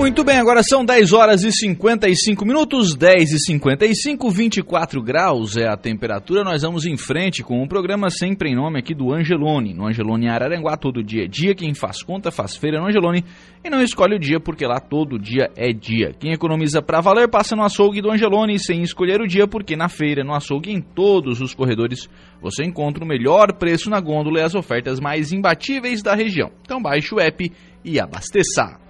[0.06, 5.68] Muito bem, agora são 10 horas e 55 minutos, 10 e 55, 24 graus é
[5.68, 6.44] a temperatura.
[6.44, 9.74] Nós vamos em frente com um programa sempre em nome aqui do Angelone.
[9.74, 11.56] No Angelone Araranguá, todo dia é dia.
[11.56, 13.26] Quem faz conta faz feira no Angelone
[13.64, 16.12] e não escolhe o dia porque lá todo dia é dia.
[16.20, 19.90] Quem economiza para valer passa no açougue do Angelone sem escolher o dia porque na
[19.90, 22.08] feira, no açougue em todos os corredores
[22.40, 26.52] você encontra o melhor preço na gôndola e as ofertas mais imbatíveis da região.
[26.62, 27.52] Então baixe o app
[27.84, 28.85] e abasteça.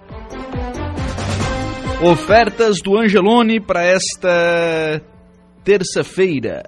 [2.02, 5.02] Ofertas do Angelone para esta
[5.64, 6.62] terça-feira.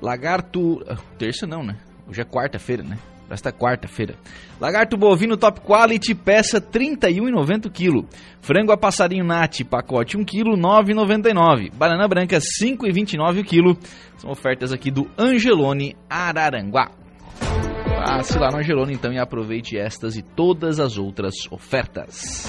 [0.00, 0.78] Lagarto.
[1.18, 1.76] Terça não, né?
[2.06, 2.96] Hoje é quarta-feira, né?
[3.26, 4.14] Para esta quarta-feira.
[4.60, 8.06] Lagarto bovino top quality, peça 31,90 kg.
[8.40, 11.72] Frango a passarinho nat, pacote 1 kg, 9,99.
[11.74, 13.76] Banana branca 5,29 kg.
[14.18, 16.92] São ofertas aqui do Angelone Araranguá.
[18.04, 22.46] Passe lá no Angelone então e aproveite estas e todas as outras ofertas.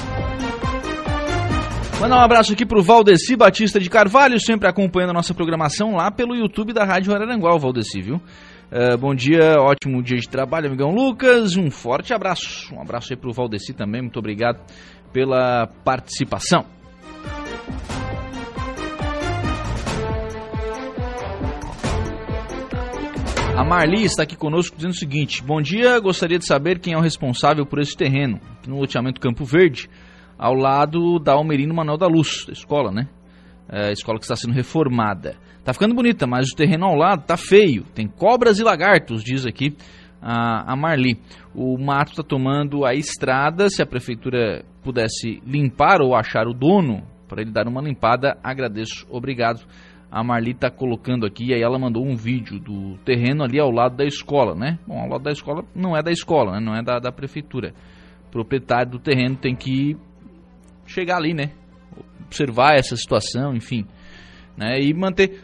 [1.99, 6.11] Mandar um abraço aqui pro Valdeci Batista de Carvalho, sempre acompanhando a nossa programação lá
[6.11, 8.15] pelo YouTube da Rádio Araranguá, o Valdeci, viu?
[8.15, 11.55] Uh, bom dia, ótimo dia de trabalho, amigão Lucas.
[11.55, 12.75] Um forte abraço.
[12.75, 14.59] Um abraço aí pro Valdeci também, muito obrigado
[15.13, 16.65] pela participação.
[23.57, 26.97] A Marli está aqui conosco dizendo o seguinte: Bom dia, gostaria de saber quem é
[26.97, 29.89] o responsável por esse terreno, no loteamento Campo Verde
[30.37, 33.07] ao lado da Almerino Manuel da Luz, da escola, né?
[33.67, 35.35] É, escola que está sendo reformada.
[35.63, 37.83] Tá ficando bonita, mas o terreno ao lado tá feio.
[37.95, 39.75] Tem cobras e lagartos, diz aqui
[40.21, 41.19] a, a Marli.
[41.53, 43.69] O mato está tomando a estrada.
[43.69, 49.05] Se a prefeitura pudesse limpar ou achar o dono para ele dar uma limpada, agradeço.
[49.09, 49.65] Obrigado.
[50.11, 53.97] A Marli está colocando aqui, aí ela mandou um vídeo do terreno ali ao lado
[53.97, 54.79] da escola, né?
[54.87, 56.59] Bom, ao lado da escola não é da escola, né?
[56.59, 57.73] não é da, da prefeitura.
[58.27, 59.97] O proprietário do terreno tem que
[60.85, 61.51] chegar ali, né?
[62.25, 63.85] Observar essa situação, enfim.
[64.57, 64.79] Né?
[64.81, 65.43] E manter.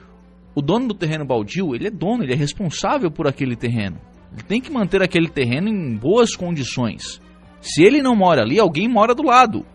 [0.54, 3.98] O dono do terreno baldio, ele é dono, ele é responsável por aquele terreno.
[4.34, 7.22] Ele tem que manter aquele terreno em boas condições.
[7.62, 9.66] Se ele não mora ali, alguém mora do lado.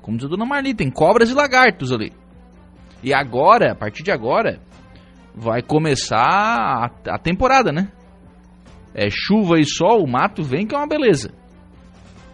[0.00, 2.12] Como diz a dona Marli, tem cobras e lagartos ali.
[3.02, 4.60] E agora, a partir de agora,
[5.34, 7.90] vai começar a, a temporada, né?
[8.94, 11.32] É chuva e sol, o mato vem que é uma beleza.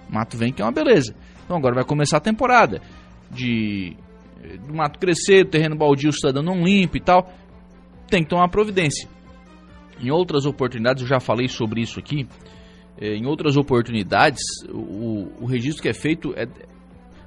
[0.09, 1.15] O mato vem que é uma beleza.
[1.49, 2.83] Então agora vai começar a temporada
[3.31, 3.97] de
[4.67, 7.33] do mato crescer, o terreno baldio está dando um limpo e tal.
[8.07, 9.09] Tem que tomar providência.
[9.99, 12.29] Em outras oportunidades, eu já falei sobre isso aqui.
[13.01, 16.47] É, em outras oportunidades, o, o registro que é feito é.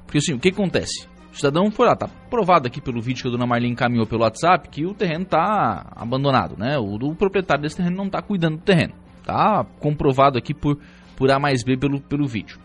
[0.06, 1.08] Porque assim, o que acontece?
[1.34, 4.22] O cidadão foi lá, tá provado aqui pelo vídeo que a dona Marlene encaminhou pelo
[4.22, 6.78] WhatsApp que o terreno está abandonado, né?
[6.78, 8.94] O, o proprietário desse terreno não está cuidando do terreno.
[9.24, 10.78] Tá comprovado aqui por,
[11.18, 12.60] por A mais B pelo, pelo vídeo.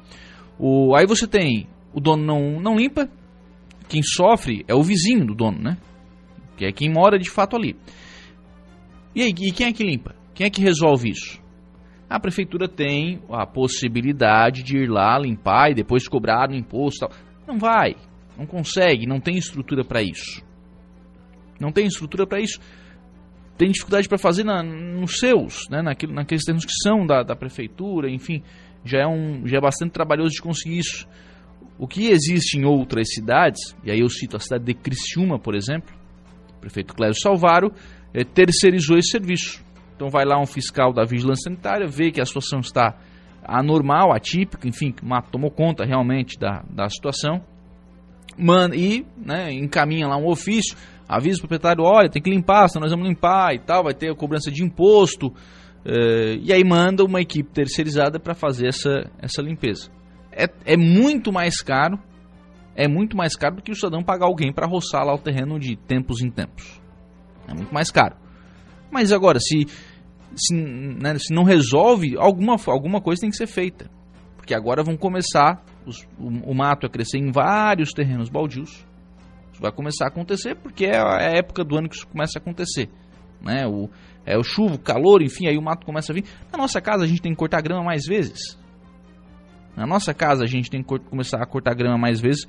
[0.58, 3.08] O, aí você tem o dono não, não limpa,
[3.88, 5.78] quem sofre é o vizinho do dono, né?
[6.56, 7.76] Que é quem mora de fato ali.
[9.14, 10.14] E aí, e quem é que limpa?
[10.34, 11.40] Quem é que resolve isso?
[12.08, 17.08] a prefeitura tem a possibilidade de ir lá limpar e depois cobrar no imposto.
[17.46, 17.96] Não vai,
[18.38, 20.42] não consegue, não tem estrutura para isso.
[21.60, 22.60] Não tem estrutura para isso.
[23.58, 27.34] Tem dificuldade para fazer na, nos seus, né, naquilo, naqueles termos que são da, da
[27.34, 28.42] prefeitura, enfim,
[28.86, 31.06] já é, um, já é bastante trabalhoso de conseguir isso.
[31.78, 35.54] O que existe em outras cidades, e aí eu cito a cidade de Criciúma, por
[35.54, 35.94] exemplo,
[36.56, 37.70] o prefeito Clésio Salvaro
[38.14, 39.62] é, terceirizou esse serviço.
[39.94, 42.96] Então vai lá um fiscal da vigilância sanitária, vê que a situação está
[43.44, 44.94] anormal, atípica, enfim,
[45.30, 47.42] tomou conta realmente da, da situação,
[48.36, 50.76] manda, e né, encaminha lá um ofício,
[51.08, 54.14] avisa o proprietário, olha, tem que limpar, senão nós vamos limpar e tal, vai ter
[54.16, 55.32] cobrança de imposto,
[55.86, 59.90] uh, e aí manda uma equipe terceirizada para fazer essa, essa limpeza.
[60.32, 61.98] É, é muito mais caro,
[62.74, 65.58] é muito mais caro do que o cidadão pagar alguém para roçar lá o terreno
[65.58, 66.80] de tempos em tempos.
[67.48, 68.16] É muito mais caro.
[68.90, 69.66] Mas agora, se,
[70.34, 73.90] se, né, se não resolve, alguma, alguma coisa tem que ser feita.
[74.36, 78.86] Porque agora vão começar os, o, o, mato a crescer em vários terrenos baldios.
[79.52, 82.40] Isso vai começar a acontecer porque é a, época do ano que isso começa a
[82.40, 82.88] acontecer.
[83.40, 83.66] Né?
[83.66, 83.88] O,
[84.26, 86.24] é o chuva, o calor, enfim, aí o mato começa a vir.
[86.52, 88.58] Na nossa casa a gente tem que cortar grama mais vezes.
[89.76, 92.44] Na nossa casa a gente tem que começar a cortar grama mais vezes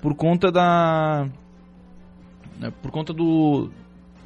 [0.00, 1.28] por conta da.
[2.58, 3.70] Né, por conta do,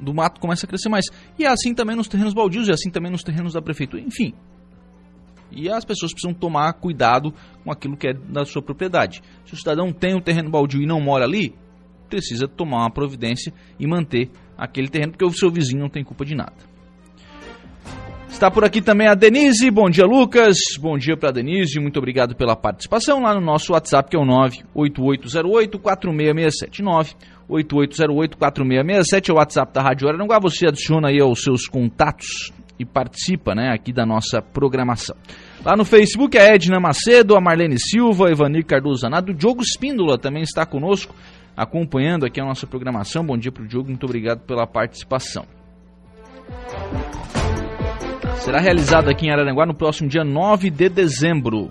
[0.01, 1.07] do mato começa a crescer mais.
[1.37, 4.01] E é assim também nos terrenos baldios, e é assim também nos terrenos da prefeitura,
[4.01, 4.33] enfim.
[5.51, 7.35] E as pessoas precisam tomar cuidado
[7.65, 9.21] com aquilo que é da sua propriedade.
[9.45, 11.55] Se o cidadão tem um terreno baldio e não mora ali,
[12.09, 16.25] precisa tomar uma providência e manter aquele terreno, porque o seu vizinho não tem culpa
[16.25, 16.72] de nada.
[18.43, 19.71] Está por aqui também a Denise.
[19.71, 20.57] Bom dia, Lucas.
[20.81, 21.79] Bom dia para Denise.
[21.79, 24.25] Muito obrigado pela participação lá no nosso WhatsApp, que é o
[24.75, 26.83] 98808-4667.
[27.49, 30.41] 98808-4667 é o WhatsApp da Rádio Araranguá.
[30.41, 35.15] Você adiciona aí os seus contatos e participa né, aqui da nossa programação.
[35.65, 39.63] Lá no Facebook, a Edna Macedo, a Marlene Silva, a Ivani Cardoso Anado, o Diogo
[39.63, 41.15] Espíndola também está conosco,
[41.57, 43.25] acompanhando aqui a nossa programação.
[43.25, 45.47] Bom dia para o Diogo, muito obrigado pela participação.
[48.45, 51.71] Será realizado aqui em Araranguá no próximo dia 9 de dezembro,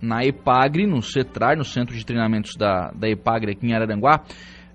[0.00, 4.22] na EPAGRE, no CETRAR, no Centro de Treinamentos da, da EPAGRE aqui em Araranguá,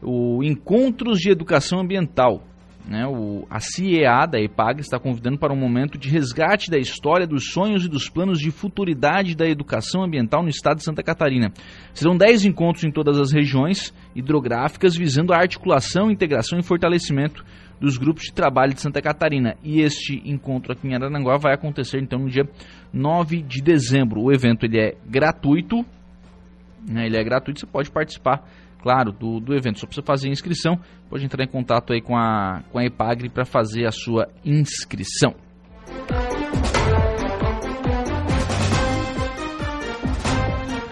[0.04, 2.44] o Encontros de Educação Ambiental.
[2.86, 7.26] Né, o, a CIEA da EPAG está convidando para um momento de resgate da história,
[7.26, 11.54] dos sonhos e dos planos de futuridade da educação ambiental no estado de Santa Catarina.
[11.94, 17.46] Serão 10 encontros em todas as regiões hidrográficas visando a articulação, integração e fortalecimento
[17.80, 19.56] dos grupos de trabalho de Santa Catarina.
[19.64, 22.48] E este encontro aqui em Arananguá vai acontecer então no dia
[22.94, 24.22] 9 de dezembro.
[24.22, 25.86] O evento ele é gratuito,
[26.88, 28.44] né, ele é gratuito, você pode participar
[28.82, 29.80] claro, do, do evento.
[29.80, 33.30] Só precisa fazer a inscrição, pode entrar em contato aí com a, com a EPAGRE
[33.30, 35.36] para fazer a sua inscrição.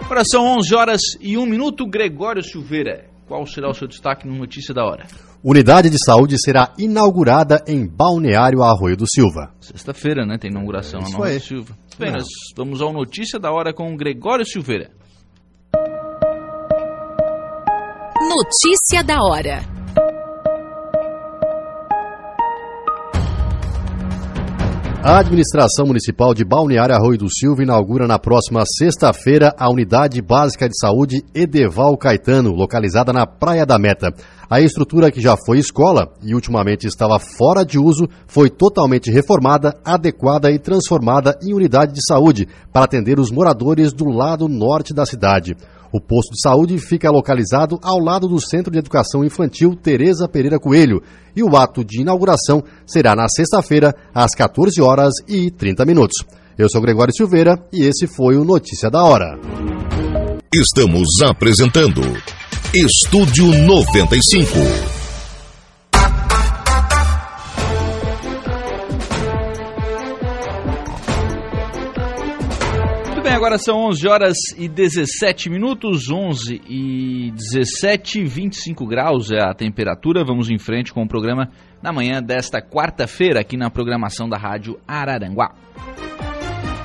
[0.04, 1.86] Agora são 11 horas e 1 minuto.
[1.86, 5.06] Gregório Silveira, qual será o seu destaque no Notícia da Hora?
[5.42, 9.54] Unidade de saúde será inaugurada em Balneário Arroio do Silva.
[9.60, 10.36] Sexta-feira, né?
[10.36, 11.78] Tem inauguração na Arroio do Silva.
[11.94, 12.24] Apenas,
[12.56, 14.90] vamos ao Notícia da Hora com Gregório Silveira.
[18.20, 19.77] Notícia da hora.
[25.08, 30.68] A administração municipal de Balneário Arroio do Silva inaugura na próxima sexta-feira a unidade básica
[30.68, 34.12] de saúde Edeval Caetano, localizada na Praia da Meta.
[34.50, 39.80] A estrutura que já foi escola e ultimamente estava fora de uso foi totalmente reformada,
[39.82, 45.06] adequada e transformada em unidade de saúde para atender os moradores do lado norte da
[45.06, 45.56] cidade.
[45.92, 50.58] O posto de saúde fica localizado ao lado do Centro de Educação Infantil Tereza Pereira
[50.58, 51.02] Coelho
[51.34, 56.16] e o ato de inauguração será na sexta-feira, às 14 horas e 30 minutos.
[56.58, 59.38] Eu sou Gregório Silveira e esse foi o Notícia da Hora.
[60.52, 62.02] Estamos apresentando
[62.74, 64.97] Estúdio 95.
[73.38, 80.24] Agora são 11 horas e 17 minutos, 11 e 17, 25 graus é a temperatura.
[80.24, 81.48] Vamos em frente com o programa
[81.80, 85.54] na manhã desta quarta-feira aqui na programação da Rádio Araranguá.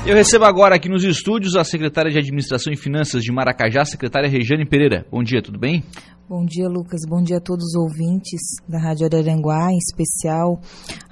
[0.06, 4.30] Eu recebo agora aqui nos estúdios a secretária de Administração e Finanças de Maracajá, secretária
[4.30, 5.08] Regiane Pereira.
[5.10, 5.84] Bom dia, tudo bem?
[6.30, 7.02] Bom dia, Lucas.
[7.10, 8.40] Bom dia a todos os ouvintes
[8.70, 10.62] da Rádio Araranguá, em especial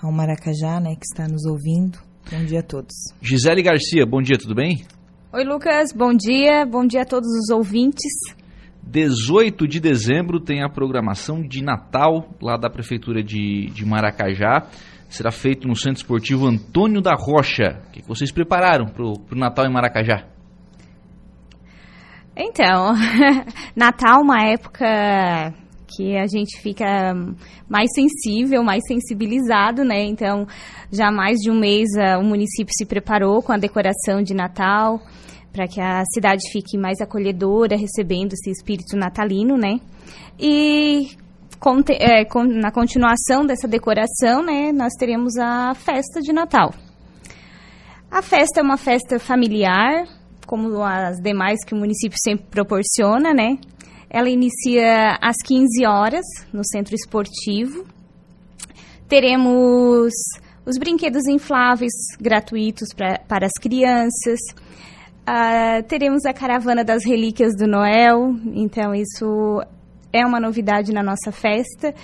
[0.03, 1.97] ao Maracajá, né, que está nos ouvindo.
[2.31, 2.93] Bom dia a todos.
[3.19, 4.85] Gisele Garcia, bom dia, tudo bem?
[5.33, 6.65] Oi, Lucas, bom dia.
[6.65, 8.11] Bom dia a todos os ouvintes.
[8.83, 14.67] 18 de dezembro tem a programação de Natal lá da Prefeitura de, de Maracajá.
[15.07, 17.81] será feito no Centro Esportivo Antônio da Rocha.
[17.87, 20.27] O que vocês prepararam para o Natal em Maracajá?
[22.35, 22.93] Então,
[23.73, 24.85] Natal é uma época
[25.95, 27.13] que a gente fica
[27.69, 30.03] mais sensível, mais sensibilizado, né?
[30.05, 30.47] Então,
[30.91, 34.33] já há mais de um mês uh, o município se preparou com a decoração de
[34.33, 35.01] Natal
[35.51, 39.79] para que a cidade fique mais acolhedora, recebendo esse espírito natalino, né?
[40.39, 41.09] E
[41.99, 46.73] é, na continuação dessa decoração, né, nós teremos a festa de Natal.
[48.09, 50.07] A festa é uma festa familiar,
[50.47, 53.57] como as demais que o município sempre proporciona, né?
[54.13, 57.85] Ela inicia às 15 horas no centro esportivo.
[59.07, 60.11] Teremos
[60.65, 64.39] os brinquedos infláveis gratuitos pra, para as crianças.
[65.21, 69.63] Uh, teremos a caravana das relíquias do Noel, então isso
[70.11, 71.95] é uma novidade na nossa festa,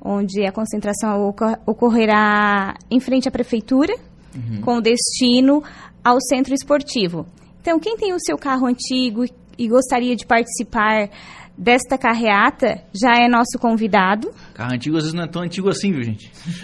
[0.00, 1.34] onde a concentração
[1.66, 3.94] ocorrerá em frente à prefeitura,
[4.32, 4.60] uhum.
[4.60, 5.60] com destino
[6.04, 7.26] ao centro esportivo.
[7.60, 9.24] Então, quem tem o seu carro antigo
[9.58, 11.10] e gostaria de participar
[11.58, 14.30] desta carreata já é nosso convidado.
[14.54, 16.30] Carro antigo às vezes não é tão antigo assim, viu, gente?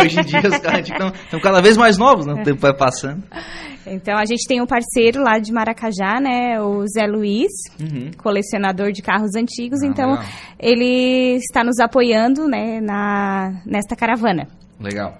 [0.00, 2.34] Hoje em dia os carros antigos estão cada vez mais novos, né?
[2.34, 3.22] O tempo vai passando.
[3.84, 6.60] Então a gente tem um parceiro lá de Maracajá, né?
[6.60, 8.10] O Zé Luiz, uhum.
[8.22, 9.82] colecionador de carros antigos.
[9.82, 10.24] Ah, então legal.
[10.58, 12.80] ele está nos apoiando, né?
[12.80, 14.46] Na, nesta caravana.
[14.78, 15.18] Legal.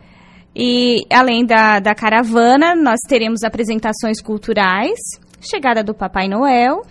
[0.55, 4.99] E além da, da caravana, nós teremos apresentações culturais,
[5.41, 6.83] chegada do Papai Noel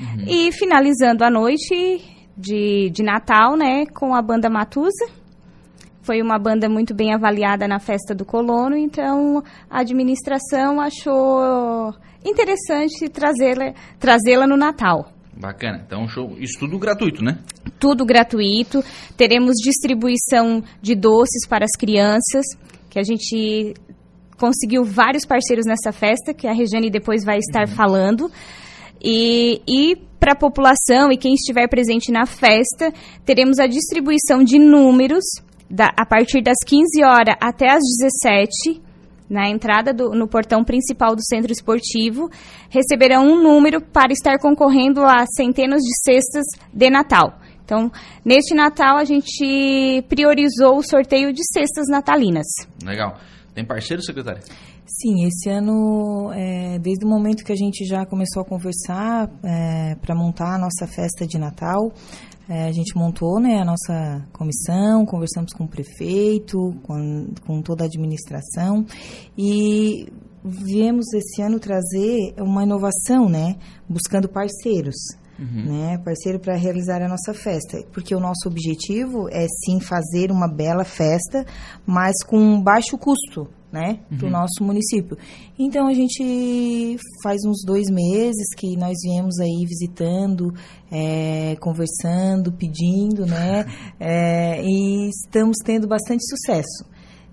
[0.00, 0.24] uhum.
[0.26, 2.02] e finalizando a noite
[2.36, 5.06] de, de Natal, né, com a banda Matusa.
[6.02, 13.08] Foi uma banda muito bem avaliada na festa do colono, então a administração achou interessante
[13.08, 15.10] trazê-la trazê no Natal.
[15.36, 15.82] Bacana.
[15.84, 16.36] Então, show.
[16.38, 17.38] Isso tudo gratuito, né?
[17.78, 18.84] Tudo gratuito.
[19.16, 22.44] Teremos distribuição de doces para as crianças
[22.88, 23.74] que a gente
[24.38, 27.74] conseguiu vários parceiros nessa festa, que a Regiane depois vai estar uhum.
[27.74, 28.30] falando.
[29.04, 32.90] E, e para a população e quem estiver presente na festa,
[33.26, 35.24] teremos a distribuição de números
[35.68, 38.82] da, a partir das 15 horas até as 17
[39.28, 42.30] na entrada do, no portão principal do centro esportivo,
[42.70, 47.38] receberão um número para estar concorrendo a centenas de cestas de Natal.
[47.64, 47.90] Então,
[48.24, 52.46] neste Natal, a gente priorizou o sorteio de cestas natalinas.
[52.82, 53.18] Legal.
[53.54, 54.42] Tem parceiro, secretária?
[54.86, 59.94] Sim, esse ano, é, desde o momento que a gente já começou a conversar é,
[59.94, 61.90] para montar a nossa festa de Natal,
[62.48, 67.84] é, a gente montou né, a nossa comissão, conversamos com o prefeito, com, com toda
[67.84, 68.84] a administração
[69.38, 70.06] e
[70.44, 73.56] viemos esse ano trazer uma inovação, né,
[73.88, 74.96] buscando parceiros
[75.38, 75.64] uhum.
[75.64, 80.48] né, parceiro para realizar a nossa festa, porque o nosso objetivo é sim fazer uma
[80.48, 81.44] bela festa,
[81.86, 84.18] mas com baixo custo, né, uhum.
[84.18, 85.18] para o nosso município.
[85.58, 90.54] Então a gente faz uns dois meses que nós viemos aí visitando,
[90.92, 93.66] é, conversando, pedindo, né,
[93.98, 96.86] é, e estamos tendo bastante sucesso.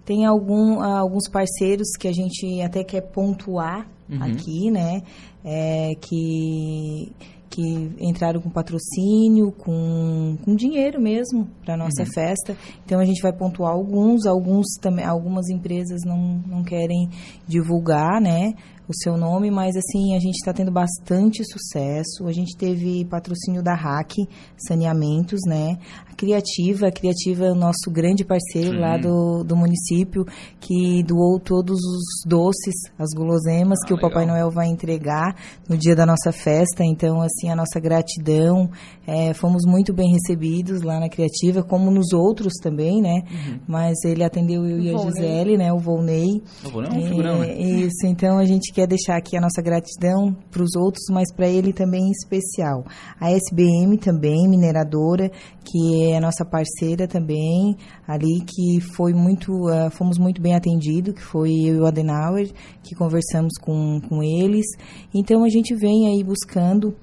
[0.03, 4.23] Tem algum, alguns parceiros que a gente até quer pontuar uhum.
[4.23, 5.03] aqui, né,
[5.45, 7.11] é, que
[7.51, 7.61] que
[7.99, 12.11] entraram com patrocínio, com, com dinheiro mesmo para nossa uhum.
[12.13, 12.55] festa.
[12.85, 17.09] Então a gente vai pontuar alguns, alguns também, algumas empresas não, não querem
[17.45, 18.53] divulgar, né?
[18.91, 22.27] O seu nome, mas assim, a gente está tendo bastante sucesso.
[22.27, 24.17] A gente teve patrocínio da RAC
[24.57, 25.77] Saneamentos, né?
[26.09, 28.79] A Criativa, a Criativa é o nosso grande parceiro Sim.
[28.79, 30.25] lá do, do município,
[30.59, 34.09] que doou todos os doces, as guloseimas ah, que legal.
[34.09, 35.35] o Papai Noel vai entregar
[35.67, 36.83] no dia da nossa festa.
[36.83, 38.69] Então, assim, a nossa gratidão.
[39.07, 43.23] É, fomos muito bem recebidos lá na Criativa, como nos outros também, né?
[43.31, 43.59] Uhum.
[43.67, 45.73] Mas ele atendeu eu e a Gisele, né?
[45.73, 46.41] O Volney.
[46.63, 47.53] O Volney é um figurão, né?
[47.59, 51.31] Isso, então a gente quer quer deixar aqui a nossa gratidão para os outros, mas
[51.31, 52.83] para ele também em especial.
[53.19, 55.29] A SBM também, mineradora,
[55.63, 57.77] que é a nossa parceira também,
[58.07, 62.51] ali que foi muito, uh, fomos muito bem atendidos, que foi eu e o Adenauer,
[62.81, 64.65] que conversamos com, com eles.
[65.13, 66.95] Então a gente vem aí buscando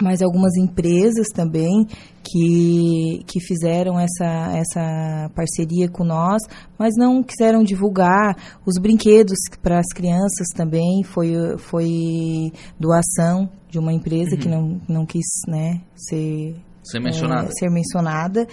[0.00, 1.86] mais algumas empresas também
[2.22, 6.42] que, que fizeram essa, essa parceria com nós,
[6.78, 13.92] mas não quiseram divulgar os brinquedos para as crianças também, foi, foi doação de uma
[13.92, 14.40] empresa uhum.
[14.40, 17.48] que não, não quis né, ser ser mencionada.
[17.48, 18.46] É, ser mencionada.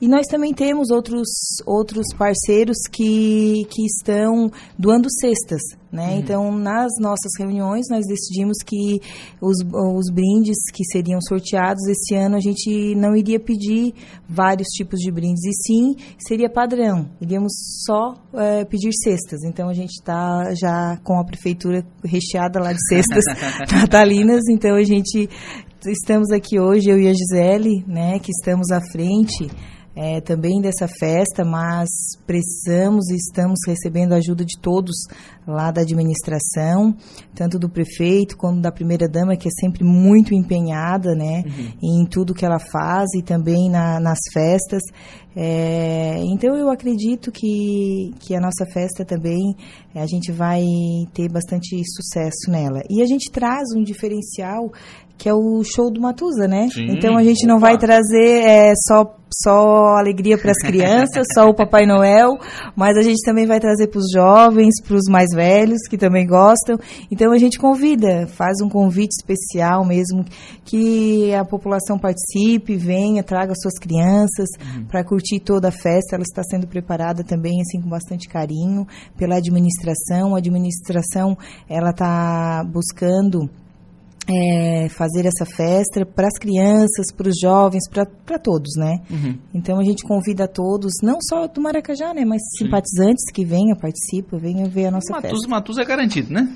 [0.00, 1.28] E nós também temos outros,
[1.66, 5.60] outros parceiros que, que estão doando cestas.
[5.92, 6.08] Né?
[6.08, 6.18] Uhum.
[6.18, 9.00] Então, nas nossas reuniões, nós decidimos que
[9.40, 13.94] os, os brindes que seriam sorteados esse ano, a gente não iria pedir
[14.28, 17.52] vários tipos de brindes, e sim seria padrão, iríamos
[17.86, 19.44] só é, pedir cestas.
[19.44, 23.24] Então, a gente está já com a prefeitura recheada lá de cestas
[23.70, 25.28] natalinas, então a gente
[25.86, 29.50] estamos aqui hoje, eu e a Gisele, né, que estamos à frente
[29.96, 31.88] é, também dessa festa, mas
[32.26, 34.96] precisamos e estamos recebendo a ajuda de todos
[35.46, 36.96] lá da administração,
[37.34, 42.02] tanto do prefeito como da primeira-dama, que é sempre muito empenhada né, uhum.
[42.02, 44.82] em tudo que ela faz e também na, nas festas.
[45.36, 49.56] É, então eu acredito que, que a nossa festa também
[49.94, 50.62] a gente vai
[51.12, 52.80] ter bastante sucesso nela.
[52.88, 54.72] E a gente traz um diferencial
[55.16, 56.68] que é o show do Matusa, né?
[56.72, 61.48] Sim, então a gente não vai trazer é, só só alegria para as crianças, só
[61.48, 62.38] o Papai Noel,
[62.76, 66.26] mas a gente também vai trazer para os jovens, para os mais velhos que também
[66.26, 66.78] gostam.
[67.10, 70.24] Então a gente convida, faz um convite especial mesmo
[70.64, 74.84] que a população participe, venha, traga suas crianças uhum.
[74.84, 76.14] para curtir toda a festa.
[76.14, 78.86] Ela está sendo preparada também assim com bastante carinho
[79.16, 80.34] pela administração.
[80.34, 81.36] A administração
[81.68, 83.50] ela está buscando
[84.28, 88.96] é, fazer essa festa para as crianças, para os jovens, para todos, né?
[89.10, 89.38] Uhum.
[89.54, 92.24] Então a gente convida a todos, não só do Maracajá, né?
[92.24, 92.64] Mas Sim.
[92.64, 95.48] simpatizantes que venham, participem, venham ver a nossa Matuza, festa.
[95.48, 96.48] Matuza é garantido, né?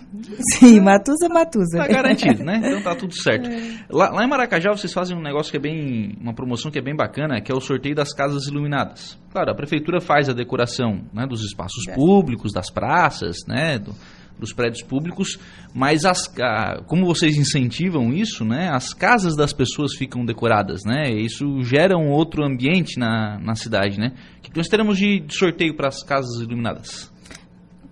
[0.59, 1.79] Sim, Matuza, Matuza.
[1.79, 2.61] Tá garantido, né?
[2.65, 3.49] Então tá tudo certo.
[3.59, 3.87] É.
[3.91, 6.83] Lá, lá, em Maracajá vocês fazem um negócio que é bem, uma promoção que é
[6.83, 9.19] bem bacana, que é o sorteio das casas iluminadas.
[9.31, 11.95] Claro, a prefeitura faz a decoração né, dos espaços é.
[11.95, 13.79] públicos, das praças, né?
[13.79, 13.95] Do,
[14.39, 15.39] dos prédios públicos,
[15.75, 21.11] mas as, a, como vocês incentivam isso, né, as casas das pessoas ficam decoradas, né,
[21.11, 24.13] isso gera um outro ambiente na, na cidade, né.
[24.39, 27.13] O que nós teremos de, sorteio para as casas iluminadas?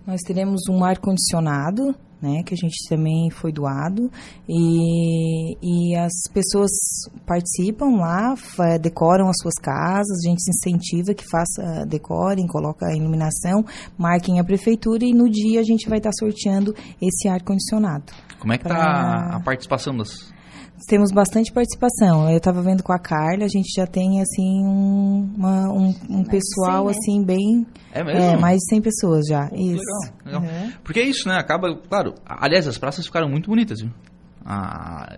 [0.05, 4.11] Nós teremos um ar-condicionado, né, que a gente também foi doado
[4.47, 6.71] e, e as pessoas
[7.25, 8.33] participam lá,
[8.81, 13.63] decoram as suas casas, a gente incentiva que faça, decorem, coloca a iluminação,
[13.97, 18.05] marquem a prefeitura e no dia a gente vai estar sorteando esse ar condicionado.
[18.39, 19.37] Como é que está pra...
[19.37, 20.31] a participação das
[20.85, 22.29] temos bastante participação.
[22.29, 26.23] Eu estava vendo com a Carla, a gente já tem assim um, uma, um, um
[26.23, 26.91] pessoal 100, né?
[26.91, 28.21] assim bem é, mesmo?
[28.21, 29.49] é mais de 100 pessoas já.
[29.53, 29.81] isso.
[30.25, 30.41] Legal, legal.
[30.41, 30.71] Uhum.
[30.83, 31.35] Porque é isso, né?
[31.35, 32.13] Acaba, claro.
[32.25, 33.91] Aliás, as praças ficaram muito bonitas, viu?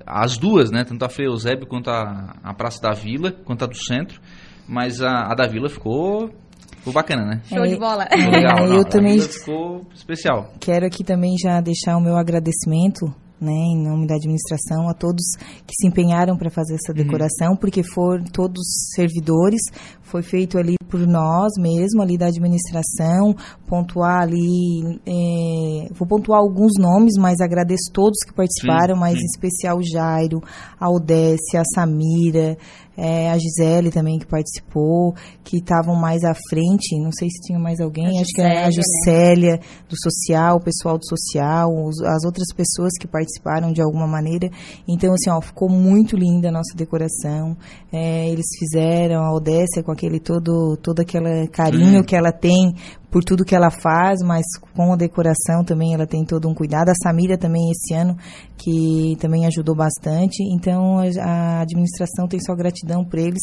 [0.08, 0.84] as duas, né?
[0.84, 4.20] Tanto a Frei Eusébio quanto a, a Praça da Vila, quanto a do Centro.
[4.68, 6.32] Mas a, a da Vila ficou
[6.80, 7.42] Ficou bacana, né?
[7.44, 8.06] Show de bola.
[8.06, 10.54] É, legal, eu também ficou especial.
[10.60, 15.24] Quero aqui também já deixar o meu agradecimento né, em nome da administração, a todos
[15.66, 17.04] que se empenharam para fazer essa uhum.
[17.04, 17.58] decoração, uhum.
[17.58, 18.62] porque foram todos
[18.96, 19.62] servidores,
[20.02, 23.36] foi feito ali por nós mesmo, ali da administração,
[23.68, 29.22] pontuar ali, é, vou pontuar alguns nomes, mas agradeço todos que participaram, sim, mas sim.
[29.22, 30.42] em especial o Jairo,
[30.80, 32.58] a Odécia, a Samira,
[33.00, 37.58] é, a Gisele também que participou, que estavam mais à frente, não sei se tinha
[37.58, 39.60] mais alguém, acho que era a Juscelia né?
[39.88, 44.50] do social, o pessoal do social, os, as outras pessoas que participaram de alguma maneira.
[44.88, 47.56] Então, assim, ó, ficou muito linda a nossa decoração.
[47.92, 52.04] É, eles fizeram a Odécia com aquele todo, todo aquele carinho hum.
[52.04, 52.76] que ela tem
[53.12, 54.46] por tudo que ela faz, mas
[54.76, 56.90] com a decoração também ela tem todo um cuidado.
[56.90, 58.16] A Samira também esse ano,
[58.58, 60.44] que também ajudou bastante.
[60.54, 63.42] Então a, administração tem só gratidão por eles,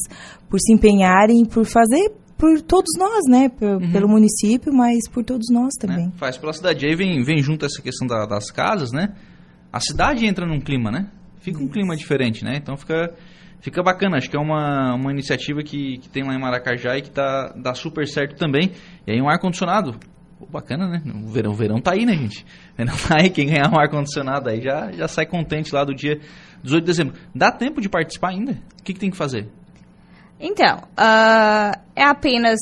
[0.49, 3.49] por se empenharem, por fazer por todos nós, né?
[3.49, 3.93] P uhum.
[3.93, 5.89] Pelo município, mas por todos nós né?
[5.89, 6.13] também.
[6.15, 6.87] É, faz pela cidade.
[6.87, 9.15] Aí vem, vem junto essa questão da, das casas, né?
[9.73, 11.09] A cidade entra num clima, né?
[11.41, 12.57] Fica um clima diferente, né?
[12.57, 13.15] Então fica
[13.61, 14.17] fica bacana.
[14.17, 17.53] Acho que é uma, uma iniciativa que, que tem lá em Maracajá e que tá,
[17.57, 18.73] dá super certo também.
[19.07, 19.99] E aí um ar-condicionado.
[20.51, 21.03] Bacana, né?
[21.25, 22.45] O verão, o verão tá aí, né, gente?
[22.75, 25.95] O verão tá aí, quem ganhar um ar-condicionado aí já, já sai contente lá do
[25.95, 26.21] dia
[26.63, 27.15] 18 de dezembro.
[27.35, 28.53] Dá tempo de participar ainda?
[28.53, 29.49] O que, que tem que fazer?
[30.39, 32.59] Então, uh, é apenas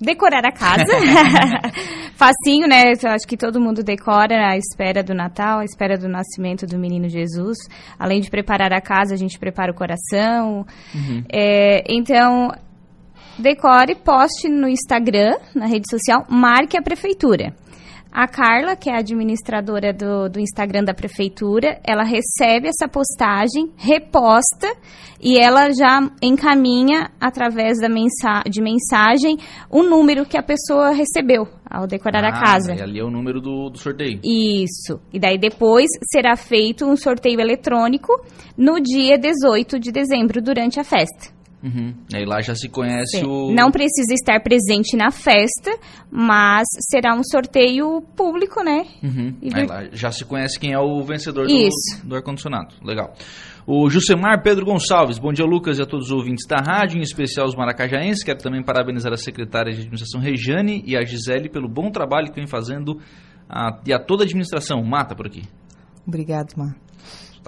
[0.00, 0.84] decorar a casa.
[2.18, 2.94] Facinho, né?
[3.00, 6.76] Eu acho que todo mundo decora à espera do Natal, à espera do nascimento do
[6.76, 7.56] menino Jesus.
[7.96, 10.66] Além de preparar a casa, a gente prepara o coração.
[10.92, 11.22] Uhum.
[11.32, 12.50] É, então,
[13.38, 17.54] decore, poste no Instagram, na rede social, marque a prefeitura.
[18.10, 23.70] A Carla, que é a administradora do, do Instagram da prefeitura, ela recebe essa postagem,
[23.76, 24.66] reposta
[25.20, 29.36] e ela já encaminha através da mensa de mensagem
[29.70, 32.74] o número que a pessoa recebeu ao decorar ah, a casa.
[32.74, 34.20] E ali é o número do, do sorteio.
[34.24, 35.00] Isso.
[35.12, 38.12] E daí depois será feito um sorteio eletrônico
[38.56, 41.37] no dia 18 de dezembro, durante a festa.
[41.62, 41.92] Uhum.
[42.14, 43.26] Aí lá já se conhece Sim.
[43.26, 43.52] o.
[43.52, 45.76] Não precisa estar presente na festa,
[46.10, 48.84] mas será um sorteio público, né?
[49.02, 49.34] Uhum.
[49.52, 52.74] Aí lá já se conhece quem é o vencedor do, do ar-condicionado.
[52.82, 53.12] Legal.
[53.66, 57.02] O Jusemar Pedro Gonçalves, bom dia Lucas e a todos os ouvintes da rádio, em
[57.02, 58.24] especial os maracajaenses.
[58.24, 62.36] Quero também parabenizar a secretária de administração Rejane e a Gisele pelo bom trabalho que
[62.36, 62.98] vem fazendo
[63.48, 64.82] a, e a toda a administração.
[64.82, 65.42] Mata por aqui.
[66.06, 66.87] Obrigado, Mar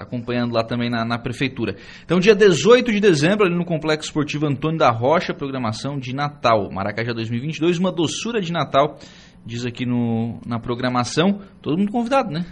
[0.01, 1.76] está acompanhando lá também na, na, prefeitura.
[2.05, 6.70] Então, dia 18 de dezembro, ali no Complexo Esportivo Antônio da Rocha, programação de Natal,
[6.70, 8.98] Maracajá 2022, uma doçura de Natal,
[9.44, 11.40] diz aqui no, na programação.
[11.61, 12.44] Todo mundo convidado, né?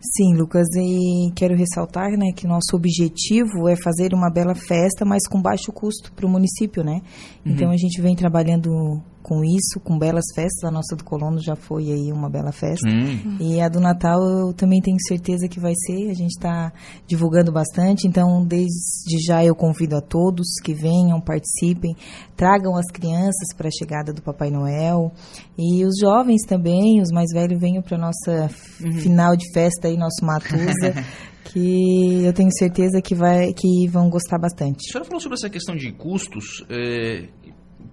[0.00, 5.26] Sim, Lucas, e quero ressaltar né, que nosso objetivo é fazer uma bela festa, mas
[5.26, 7.00] com baixo custo para o município, né?
[7.44, 7.52] Uhum.
[7.52, 10.62] Então a gente vem trabalhando com isso, com belas festas.
[10.62, 12.88] A nossa do Colono já foi aí uma bela festa.
[12.88, 13.38] Uhum.
[13.40, 16.10] E a do Natal eu também tenho certeza que vai ser.
[16.10, 16.72] A gente está
[17.08, 21.96] divulgando bastante, então desde já eu convido a todos que venham, participem,
[22.36, 25.10] tragam as crianças para a chegada do Papai Noel
[25.58, 28.48] e os jovens também, os mais velhos venham para nossa
[28.80, 28.92] uhum.
[28.92, 30.94] final de festa aí, nosso Matusa.
[31.52, 34.88] que eu tenho certeza que, vai, que vão gostar bastante.
[34.88, 36.64] A senhora falou sobre essa questão de custos.
[36.68, 37.28] É,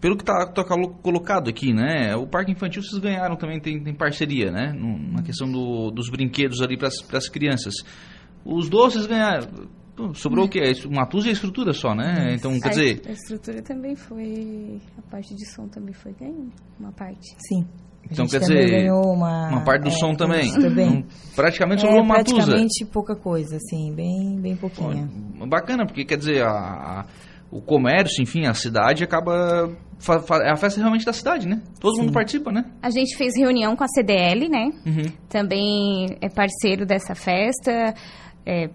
[0.03, 0.65] pelo que está tá
[1.01, 2.13] colocado aqui, né?
[2.13, 4.73] O parque infantil vocês ganharam também, tem, tem parceria, né?
[4.73, 7.73] Na questão do, dos brinquedos ali para as crianças.
[8.43, 9.47] Os doces ganharam.
[10.13, 10.73] Sobrou o quê?
[10.85, 12.35] Uma tusa e a estrutura só, né?
[12.35, 13.01] Então, quer dizer...
[13.07, 14.81] A estrutura também foi...
[14.97, 17.29] A parte de som também foi ganha, uma parte.
[17.47, 17.65] Sim.
[18.11, 20.51] Então, quer dizer, uma, uma parte do é, som também.
[20.51, 20.97] também.
[20.97, 22.35] Então, praticamente sobrou é, uma tusa.
[22.35, 25.09] Praticamente pouca coisa, assim, bem, bem pouquinha.
[25.47, 27.05] Bacana, porque quer dizer, a, a
[27.53, 29.69] o comércio, enfim, a cidade acaba.
[30.43, 31.61] É a festa realmente da cidade, né?
[31.79, 32.01] Todo Sim.
[32.01, 32.65] mundo participa, né?
[32.81, 34.69] A gente fez reunião com a CDL, né?
[34.85, 35.11] Uhum.
[35.29, 37.93] Também é parceiro dessa festa.
[38.45, 38.69] É,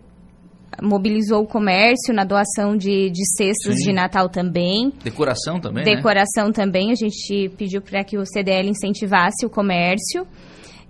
[0.81, 3.89] mobilizou o comércio na doação de, de cestas Sim.
[3.89, 4.93] de Natal também.
[5.03, 5.97] Decoração também, né?
[5.97, 6.53] Decoração né?
[6.53, 6.93] também.
[6.93, 10.27] A gente pediu para que o CDL incentivasse o comércio.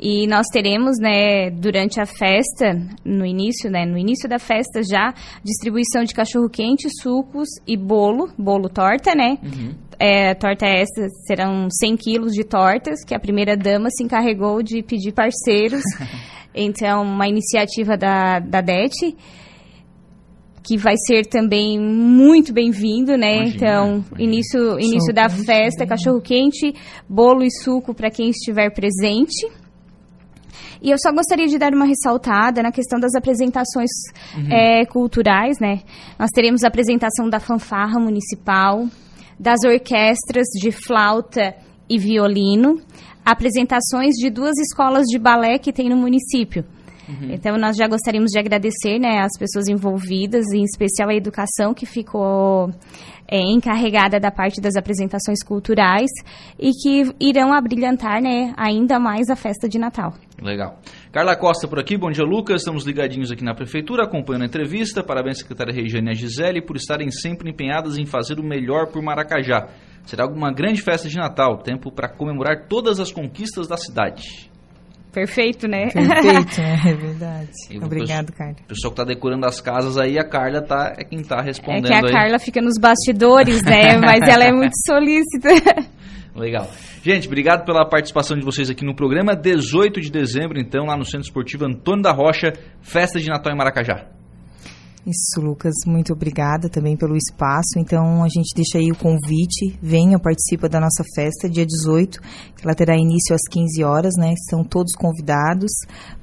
[0.01, 5.13] E nós teremos, né, durante a festa, no início, né, no início da festa já,
[5.43, 9.39] distribuição de cachorro-quente, sucos e bolo, bolo torta, né?
[9.43, 9.75] Uhum.
[9.99, 14.83] É, torta essa serão 100 quilos de tortas, que a primeira dama se encarregou de
[14.85, 15.83] pedir parceiros.
[16.55, 19.17] então, uma iniciativa da, da DET
[20.69, 23.37] que vai ser também muito bem-vindo, né?
[23.37, 24.23] Imagina, então, imagina.
[24.23, 26.75] início, início da festa, cachorro quente,
[27.09, 29.49] bolo e suco para quem estiver presente.
[30.83, 33.91] E eu só gostaria de dar uma ressaltada na questão das apresentações
[34.37, 34.53] uhum.
[34.53, 35.81] é, culturais, né?
[36.19, 38.87] Nós teremos a apresentação da fanfarra municipal,
[39.39, 41.55] das orquestras de flauta
[41.89, 42.81] e violino,
[43.25, 46.65] apresentações de duas escolas de balé que tem no município.
[47.09, 47.33] Uhum.
[47.33, 51.87] Então, nós já gostaríamos de agradecer né, as pessoas envolvidas, em especial a educação, que
[51.87, 52.71] ficou
[53.27, 56.11] é, encarregada da parte das apresentações culturais
[56.59, 60.13] e que irão abrilhantar né, ainda mais a festa de Natal.
[60.41, 60.79] Legal.
[61.11, 65.03] Carla Costa por aqui, bom dia Lucas, estamos ligadinhos aqui na Prefeitura, acompanhando a entrevista,
[65.03, 69.69] parabéns secretária Regiane e Gisele por estarem sempre empenhadas em fazer o melhor por Maracajá.
[70.05, 74.48] Será uma grande festa de Natal, tempo para comemorar todas as conquistas da cidade.
[75.19, 75.91] Perfeito, né?
[75.91, 77.51] Perfeito, é verdade.
[77.83, 78.55] Obrigado, Carla.
[78.65, 81.87] O pessoal que está decorando as casas aí, a Carla tá, é quem está respondendo.
[81.87, 82.13] É que a aí.
[82.13, 83.99] Carla fica nos bastidores, né?
[83.99, 85.49] Mas ela é muito solícita.
[86.37, 86.71] Legal.
[87.03, 89.35] Gente, obrigado pela participação de vocês aqui no programa.
[89.35, 93.57] 18 de dezembro, então, lá no Centro Esportivo Antônio da Rocha, festa de Natal em
[93.57, 94.07] Maracajá.
[95.09, 97.79] Isso, Lucas, muito obrigada também pelo espaço.
[97.79, 102.67] Então, a gente deixa aí o convite, venha, participa da nossa festa, dia 18, que
[102.67, 104.35] ela terá início às 15 horas, né?
[104.51, 105.71] São todos convidados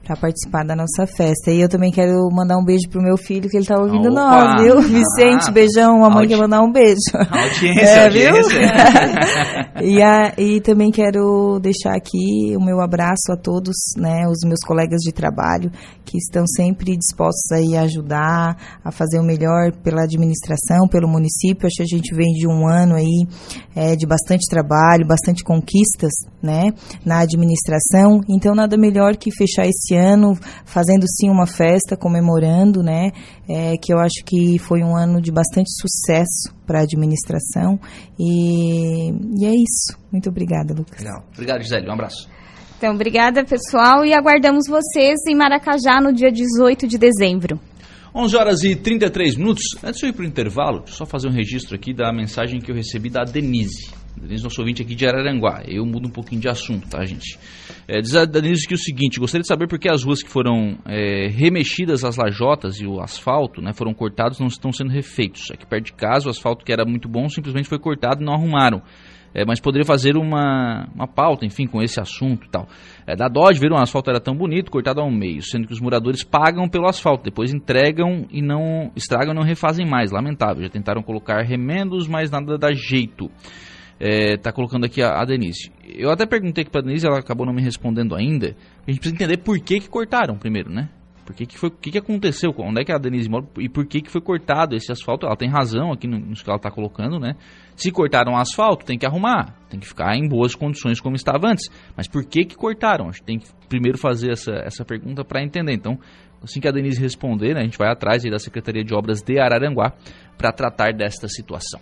[0.06, 1.50] para participar da nossa festa.
[1.50, 4.22] E eu também quero mandar um beijo pro meu filho, que ele tá ouvindo Opa.
[4.22, 4.82] nós, viu?
[4.86, 7.00] Vicente, beijão, a mãe quer mandar um beijo.
[7.16, 8.62] Audiência, é, audiência.
[9.82, 14.60] e, a, e também quero deixar aqui o meu abraço a todos, né, os meus
[14.66, 15.72] colegas de trabalho,
[16.06, 21.67] que estão sempre dispostos aí a ajudar, a fazer o melhor pela administração, pelo município.
[21.67, 23.28] Acho que a gente vem de um ano aí
[23.76, 26.11] é, de bastante trabalho, bastante conquistas,
[26.41, 26.71] né,
[27.05, 28.21] na administração.
[28.30, 33.11] Então, nada melhor que fechar esse ano fazendo sim uma festa, comemorando, né?
[33.47, 37.80] É, que eu acho que foi um ano de bastante sucesso para a administração.
[38.19, 39.97] E, e é isso.
[40.11, 40.99] Muito obrigada, Lucas.
[40.99, 41.23] Legal.
[41.34, 41.88] Obrigado, Gisele.
[41.88, 42.36] Um abraço.
[42.78, 47.59] Então, obrigada, pessoal, e aguardamos vocês em Maracajá no dia 18 de dezembro.
[48.18, 49.63] 11 horas e 33 minutos.
[49.84, 52.72] Antes de eu ir para o intervalo, só fazer um registro aqui da mensagem que
[52.72, 53.91] eu recebi da Denise.
[54.16, 55.63] Denise, nosso ouvinte aqui de Araranguá.
[55.68, 57.38] Eu mudo um pouquinho de assunto, tá, gente?
[57.86, 60.30] É, diz a Denise que o seguinte, gostaria de saber por que as ruas que
[60.30, 65.51] foram é, remexidas, as lajotas e o asfalto, né, foram cortados, não estão sendo refeitos.
[65.51, 68.34] Aqui perto de casa, o asfalto que era muito bom simplesmente foi cortado e não
[68.34, 68.82] arrumaram.
[69.36, 72.70] É, mas poderia fazer uma, uma pauta, enfim, com esse assunto e tal.
[73.06, 75.82] É, da Dodge, viram, o asfalto era tão bonito, cortado ao meio, sendo que os
[75.82, 80.10] moradores pagam pelo asfalto, depois entregam e não estragam e não refazem mais.
[80.10, 83.30] Lamentável, já tentaram colocar remendos, mas nada dá jeito.
[84.00, 85.70] É, tá colocando aqui a, a, Denise.
[85.84, 88.56] Eu até perguntei aqui pra Denise, ela acabou não me respondendo ainda.
[88.88, 90.88] A gente precisa entender por que que cortaram primeiro, né?
[91.26, 92.53] Por que, que foi, que, que aconteceu?
[92.59, 95.26] Onde é que a Denise mora e por que que foi cortado esse asfalto?
[95.26, 97.36] Ela tem razão aqui no, no que ela está colocando, né?
[97.76, 101.47] Se cortaram o asfalto, tem que arrumar, tem que ficar em boas condições como estava
[101.47, 101.67] antes.
[101.97, 103.09] Mas por que que cortaram?
[103.09, 105.73] A gente tem que primeiro fazer essa, essa pergunta para entender.
[105.73, 105.97] Então,
[106.43, 109.39] assim que a Denise responder, né, a gente vai atrás da Secretaria de Obras de
[109.39, 109.93] Araranguá
[110.38, 111.80] para tratar desta situação.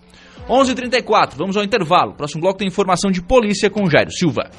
[0.48, 0.70] 11:34.
[0.70, 2.14] h 34 vamos ao intervalo.
[2.14, 4.50] Próximo bloco tem informação de polícia com Jairo Silva.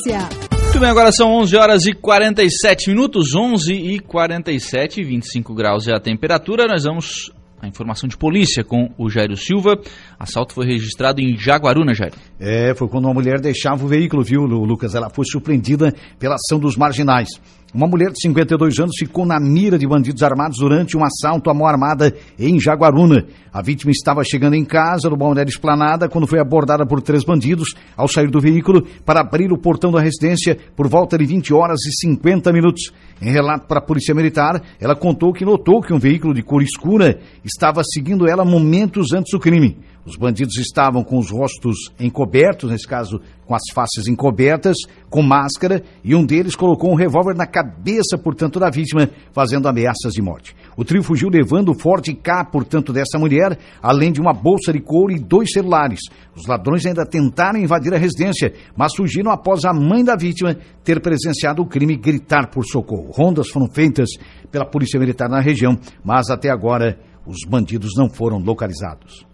[0.00, 0.28] Polícia.
[0.62, 5.94] Muito bem, agora são 11 horas e 47 minutos, 11 e 47, 25 graus é
[5.94, 6.66] a temperatura.
[6.66, 7.30] Nós vamos
[7.60, 9.78] a informação de polícia com o Jairo Silva.
[10.18, 12.14] Assalto foi registrado em Jaguaruna, Jairo.
[12.38, 14.94] É, foi quando uma mulher deixava o veículo, viu, Lucas?
[14.94, 17.28] Ela foi surpreendida pela ação dos marginais.
[17.72, 21.54] Uma mulher de 52 anos ficou na mira de bandidos armados durante um assalto à
[21.54, 23.26] mão armada em Jaguaruna.
[23.52, 27.74] A vítima estava chegando em casa, no Balneário Esplanada, quando foi abordada por três bandidos
[27.96, 31.78] ao sair do veículo para abrir o portão da residência por volta de 20 horas
[31.86, 32.92] e 50 minutos.
[33.22, 36.62] Em relato para a Polícia Militar, ela contou que notou que um veículo de cor
[36.62, 39.78] escura estava seguindo ela momentos antes do crime.
[40.04, 44.76] Os bandidos estavam com os rostos encobertos, nesse caso com as faces encobertas,
[45.10, 50.14] com máscara, e um deles colocou um revólver na cabeça, portanto, da vítima, fazendo ameaças
[50.14, 50.54] de morte.
[50.76, 54.80] O trio fugiu levando o forte K, portanto, dessa mulher, além de uma bolsa de
[54.80, 56.00] couro e dois celulares.
[56.34, 61.00] Os ladrões ainda tentaram invadir a residência, mas fugiram após a mãe da vítima ter
[61.00, 63.10] presenciado o crime e gritar por socorro.
[63.10, 64.08] Rondas foram feitas
[64.50, 69.29] pela Polícia Militar na região, mas até agora os bandidos não foram localizados.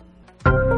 [0.47, 0.76] Thank you.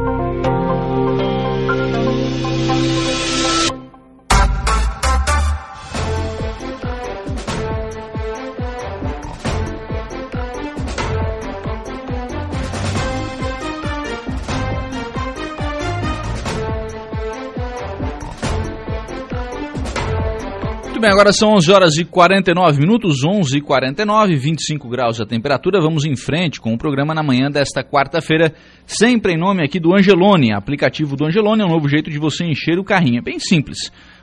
[20.99, 25.25] Muito bem, agora são 11 horas e 49 minutos, 11 e 49, 25 graus a
[25.25, 25.79] temperatura.
[25.79, 28.53] Vamos em frente com o programa na manhã desta quarta-feira,
[28.85, 30.51] sempre em nome aqui do Angelone.
[30.51, 33.19] Aplicativo do Angelone é um novo jeito de você encher o carrinho.
[33.19, 33.77] É bem simples.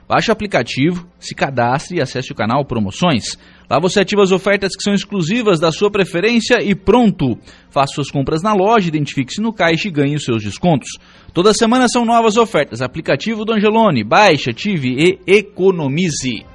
[0.07, 3.35] Baixe o aplicativo, se cadastre e acesse o canal Promoções.
[3.67, 7.39] Lá você ativa as ofertas que são exclusivas da sua preferência e pronto!
[7.71, 10.89] Faça suas compras na loja, identifique-se no caixa e ganhe os seus descontos.
[11.33, 12.83] Toda semana são novas ofertas.
[12.83, 14.03] Aplicativo do Angelone.
[14.03, 16.45] Baixe, ative e economize.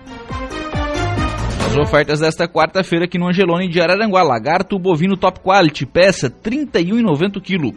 [1.72, 4.22] As ofertas desta quarta-feira aqui no Angelone de Araranguá.
[4.22, 6.34] Lagarto bovino top quality, peça R$
[6.66, 7.74] 31,90 kg.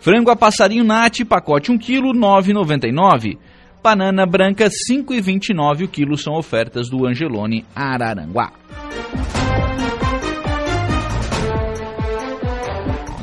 [0.00, 3.38] Frango a passarinho nat, pacote 1 kg, R$ 9,99.
[3.82, 8.52] Banana branca R$ 5,29 o quilo são ofertas do Angelone Araranguá.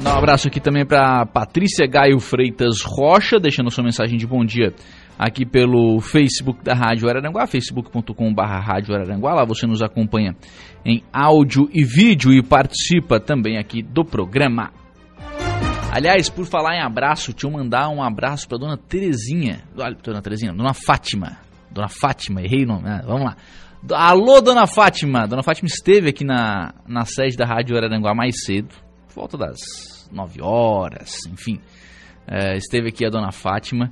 [0.02, 4.44] Dá um abraço aqui também para Patrícia Gaio Freitas Rocha, deixando sua mensagem de bom
[4.44, 4.74] dia
[5.18, 8.93] aqui pelo Facebook da Rádio Araranguá, facebook.com.br Rádio.
[9.22, 10.36] Lá você nos acompanha
[10.86, 14.72] em áudio e vídeo e participa também aqui do programa.
[15.91, 19.63] Aliás, por falar em abraço, deixa eu mandar um abraço para dona Terezinha.
[19.78, 21.38] Olha, dona Terezinha, dona Fátima.
[21.72, 22.89] Dona Fátima, errei o nome.
[22.89, 23.38] Ah, vamos lá.
[23.93, 25.28] Alô, dona Fátima.
[25.28, 28.74] Dona Fátima esteve aqui na, na sede da Rádio Araranguá mais cedo,
[29.07, 29.57] por volta das
[30.11, 31.59] 9 horas, enfim.
[32.28, 33.91] É, esteve aqui a dona Fátima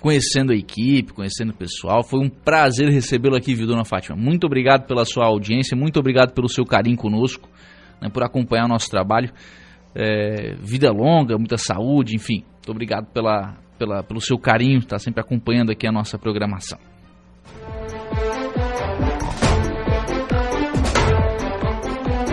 [0.00, 2.02] conhecendo a equipe, conhecendo o pessoal.
[2.02, 4.16] Foi um prazer recebê-lo aqui, viu, dona Fátima?
[4.16, 7.48] Muito obrigado pela sua audiência, muito obrigado pelo seu carinho conosco,
[8.00, 9.32] né, por acompanhar o nosso trabalho.
[9.94, 12.42] É, vida longa, muita saúde, enfim.
[12.54, 16.78] Muito obrigado pela, pela, pelo seu carinho, está sempre acompanhando aqui a nossa programação.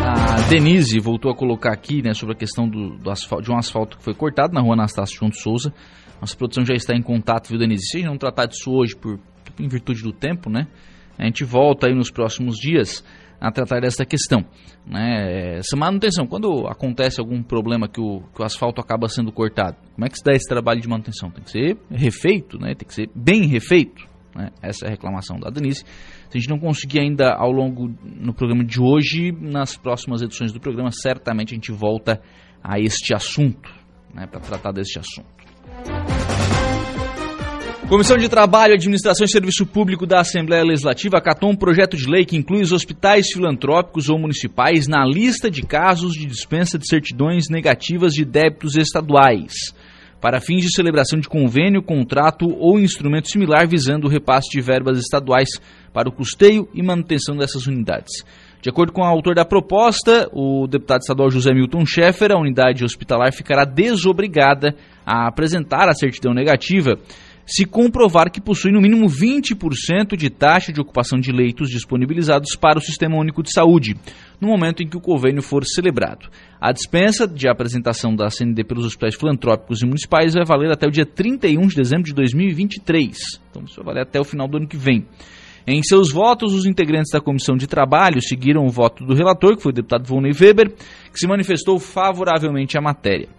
[0.03, 3.57] A Denise voltou a colocar aqui né, sobre a questão do, do asfalto, de um
[3.57, 5.73] asfalto que foi cortado na rua Anastácio Junto Souza.
[6.21, 7.87] Nossa produção já está em contato, viu, Denise?
[7.87, 9.19] Se a gente não tratar disso hoje, por,
[9.59, 10.67] em virtude do tempo, né?
[11.17, 13.03] A gente volta aí nos próximos dias
[13.39, 14.45] a tratar dessa questão.
[14.85, 15.57] Né?
[15.57, 20.05] Essa manutenção, quando acontece algum problema que o, que o asfalto acaba sendo cortado, como
[20.05, 21.31] é que se dá esse trabalho de manutenção?
[21.31, 22.75] Tem que ser refeito, né?
[22.75, 24.07] tem que ser bem refeito.
[24.35, 24.49] Né?
[24.61, 25.83] Essa é a reclamação da Denise.
[26.29, 30.51] Se a gente não conseguir ainda ao longo no programa de hoje, nas próximas edições
[30.51, 32.21] do programa, certamente a gente volta
[32.63, 33.69] a este assunto,
[34.13, 35.40] né, para tratar deste assunto.
[37.91, 42.23] Comissão de Trabalho, Administração e Serviço Público da Assembleia Legislativa acatou um projeto de lei
[42.23, 47.49] que inclui os hospitais filantrópicos ou municipais na lista de casos de dispensa de certidões
[47.49, 49.51] negativas de débitos estaduais
[50.21, 54.97] para fins de celebração de convênio, contrato ou instrumento similar visando o repasse de verbas
[54.97, 55.49] estaduais
[55.91, 58.23] para o custeio e manutenção dessas unidades.
[58.61, 62.85] De acordo com o autor da proposta, o deputado estadual José Milton Schaeffer, a unidade
[62.85, 66.99] hospitalar ficará desobrigada a apresentar a certidão negativa
[67.45, 72.77] se comprovar que possui no mínimo 20% de taxa de ocupação de leitos disponibilizados para
[72.77, 73.95] o Sistema Único de Saúde,
[74.39, 76.29] no momento em que o convênio for celebrado.
[76.59, 80.91] A dispensa de apresentação da CND pelos hospitais filantrópicos e municipais vai valer até o
[80.91, 83.17] dia 31 de dezembro de 2023.
[83.49, 85.05] Então, isso vai valer até o final do ano que vem.
[85.65, 89.63] Em seus votos, os integrantes da Comissão de Trabalho seguiram o voto do relator, que
[89.63, 93.29] foi o deputado Volney Weber, que se manifestou favoravelmente à matéria.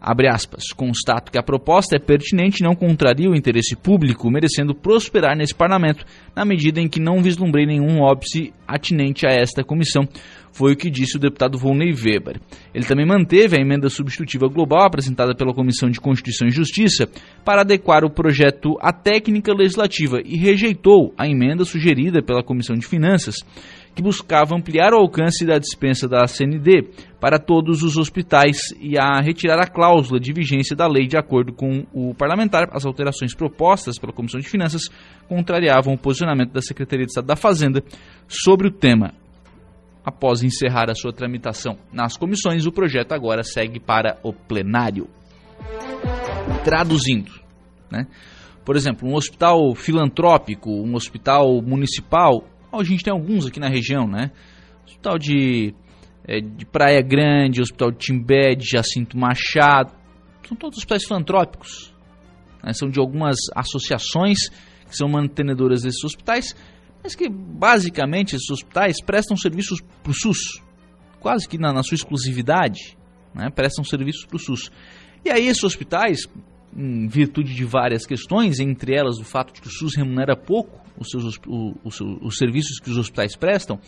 [0.00, 4.74] Abre aspas, constato que a proposta é pertinente e não contraria o interesse público, merecendo
[4.74, 6.04] prosperar nesse parlamento,
[6.34, 10.06] na medida em que não vislumbrei nenhum óbice atinente a esta comissão,
[10.56, 12.40] foi o que disse o deputado Volney Weber.
[12.74, 17.06] Ele também manteve a emenda substitutiva global apresentada pela Comissão de Constituição e Justiça
[17.44, 22.86] para adequar o projeto à técnica legislativa e rejeitou a emenda sugerida pela Comissão de
[22.86, 23.36] Finanças,
[23.94, 26.88] que buscava ampliar o alcance da dispensa da CND
[27.20, 31.52] para todos os hospitais e a retirar a cláusula de vigência da lei de acordo
[31.52, 32.70] com o parlamentar.
[32.72, 34.88] As alterações propostas pela Comissão de Finanças
[35.28, 37.82] contrariavam o posicionamento da Secretaria de Estado da Fazenda
[38.26, 39.12] sobre o tema.
[40.06, 45.08] Após encerrar a sua tramitação nas comissões, o projeto agora segue para o plenário.
[46.64, 47.32] Traduzindo,
[47.90, 48.06] né?
[48.64, 52.44] por exemplo, um hospital filantrópico, um hospital municipal
[52.80, 54.30] a gente tem alguns aqui na região, né?
[54.84, 55.74] Hospital de,
[56.26, 59.92] é, de Praia Grande, Hospital de Timbé, de Jacinto Machado,
[60.46, 61.94] são todos hospitais filantrópicos.
[62.62, 62.72] Né?
[62.72, 64.48] São de algumas associações
[64.88, 66.54] que são mantenedoras desses hospitais,
[67.06, 70.60] mas que basicamente esses hospitais prestam serviços para o SUS,
[71.20, 72.98] quase que na, na sua exclusividade,
[73.32, 73.48] né?
[73.48, 74.72] prestam serviços para o SUS.
[75.24, 76.28] E aí esses hospitais,
[76.76, 80.84] em virtude de várias questões, entre elas o fato de que o SUS remunera pouco
[80.98, 83.78] os, seus, o, o, os serviços que os hospitais prestam,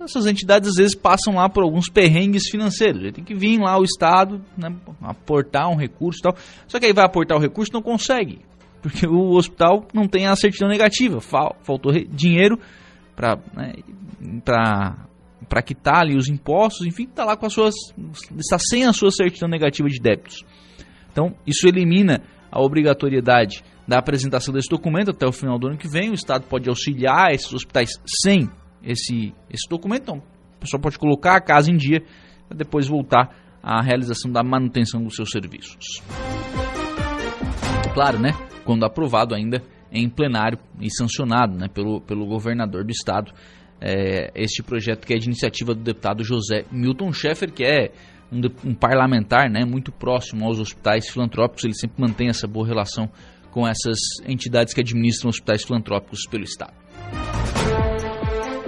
[0.00, 3.00] essas entidades às vezes passam lá por alguns perrengues financeiros.
[3.00, 6.36] Ele tem que vir lá o Estado né, aportar um recurso e tal.
[6.66, 8.40] Só que aí vai aportar o recurso não consegue,
[8.84, 11.18] porque o hospital não tem a certidão negativa.
[11.18, 12.58] Faltou dinheiro
[13.16, 13.72] para né,
[15.48, 17.74] para quitar ali os impostos, enfim, está lá com as suas.
[18.36, 20.44] está sem a sua certidão negativa de débitos.
[21.10, 22.22] Então, isso elimina
[22.52, 26.10] a obrigatoriedade da apresentação desse documento até o final do ano que vem.
[26.10, 27.90] O Estado pode auxiliar esses hospitais
[28.22, 28.50] sem
[28.82, 30.02] esse, esse documento.
[30.02, 30.22] Então,
[30.58, 32.02] a pessoa pode colocar a casa em dia
[32.48, 36.02] para depois voltar à realização da manutenção dos seus serviços.
[37.94, 38.32] Claro, né?
[38.64, 43.32] Quando aprovado ainda em plenário e sancionado né, pelo, pelo governador do estado,
[43.80, 47.92] é, este projeto que é de iniciativa do deputado José Milton Schaeffer, que é
[48.32, 53.08] um, um parlamentar né, muito próximo aos hospitais filantrópicos, ele sempre mantém essa boa relação
[53.52, 56.74] com essas entidades que administram hospitais filantrópicos pelo Estado.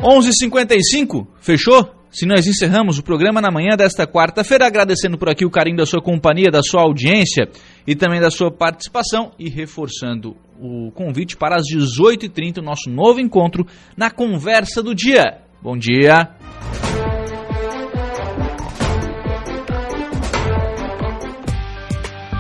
[0.00, 2.05] 11:55 fechou?
[2.16, 5.84] Se nós encerramos o programa na manhã desta quarta-feira, agradecendo por aqui o carinho da
[5.84, 7.46] sua companhia, da sua audiência
[7.86, 13.20] e também da sua participação e reforçando o convite para as 18h30, o nosso novo
[13.20, 13.66] encontro
[13.98, 15.42] na Conversa do Dia.
[15.62, 16.30] Bom dia!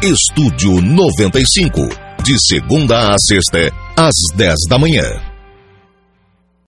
[0.02, 1.82] Estúdio 95
[2.24, 5.25] de segunda a sexta, às 10 da manhã.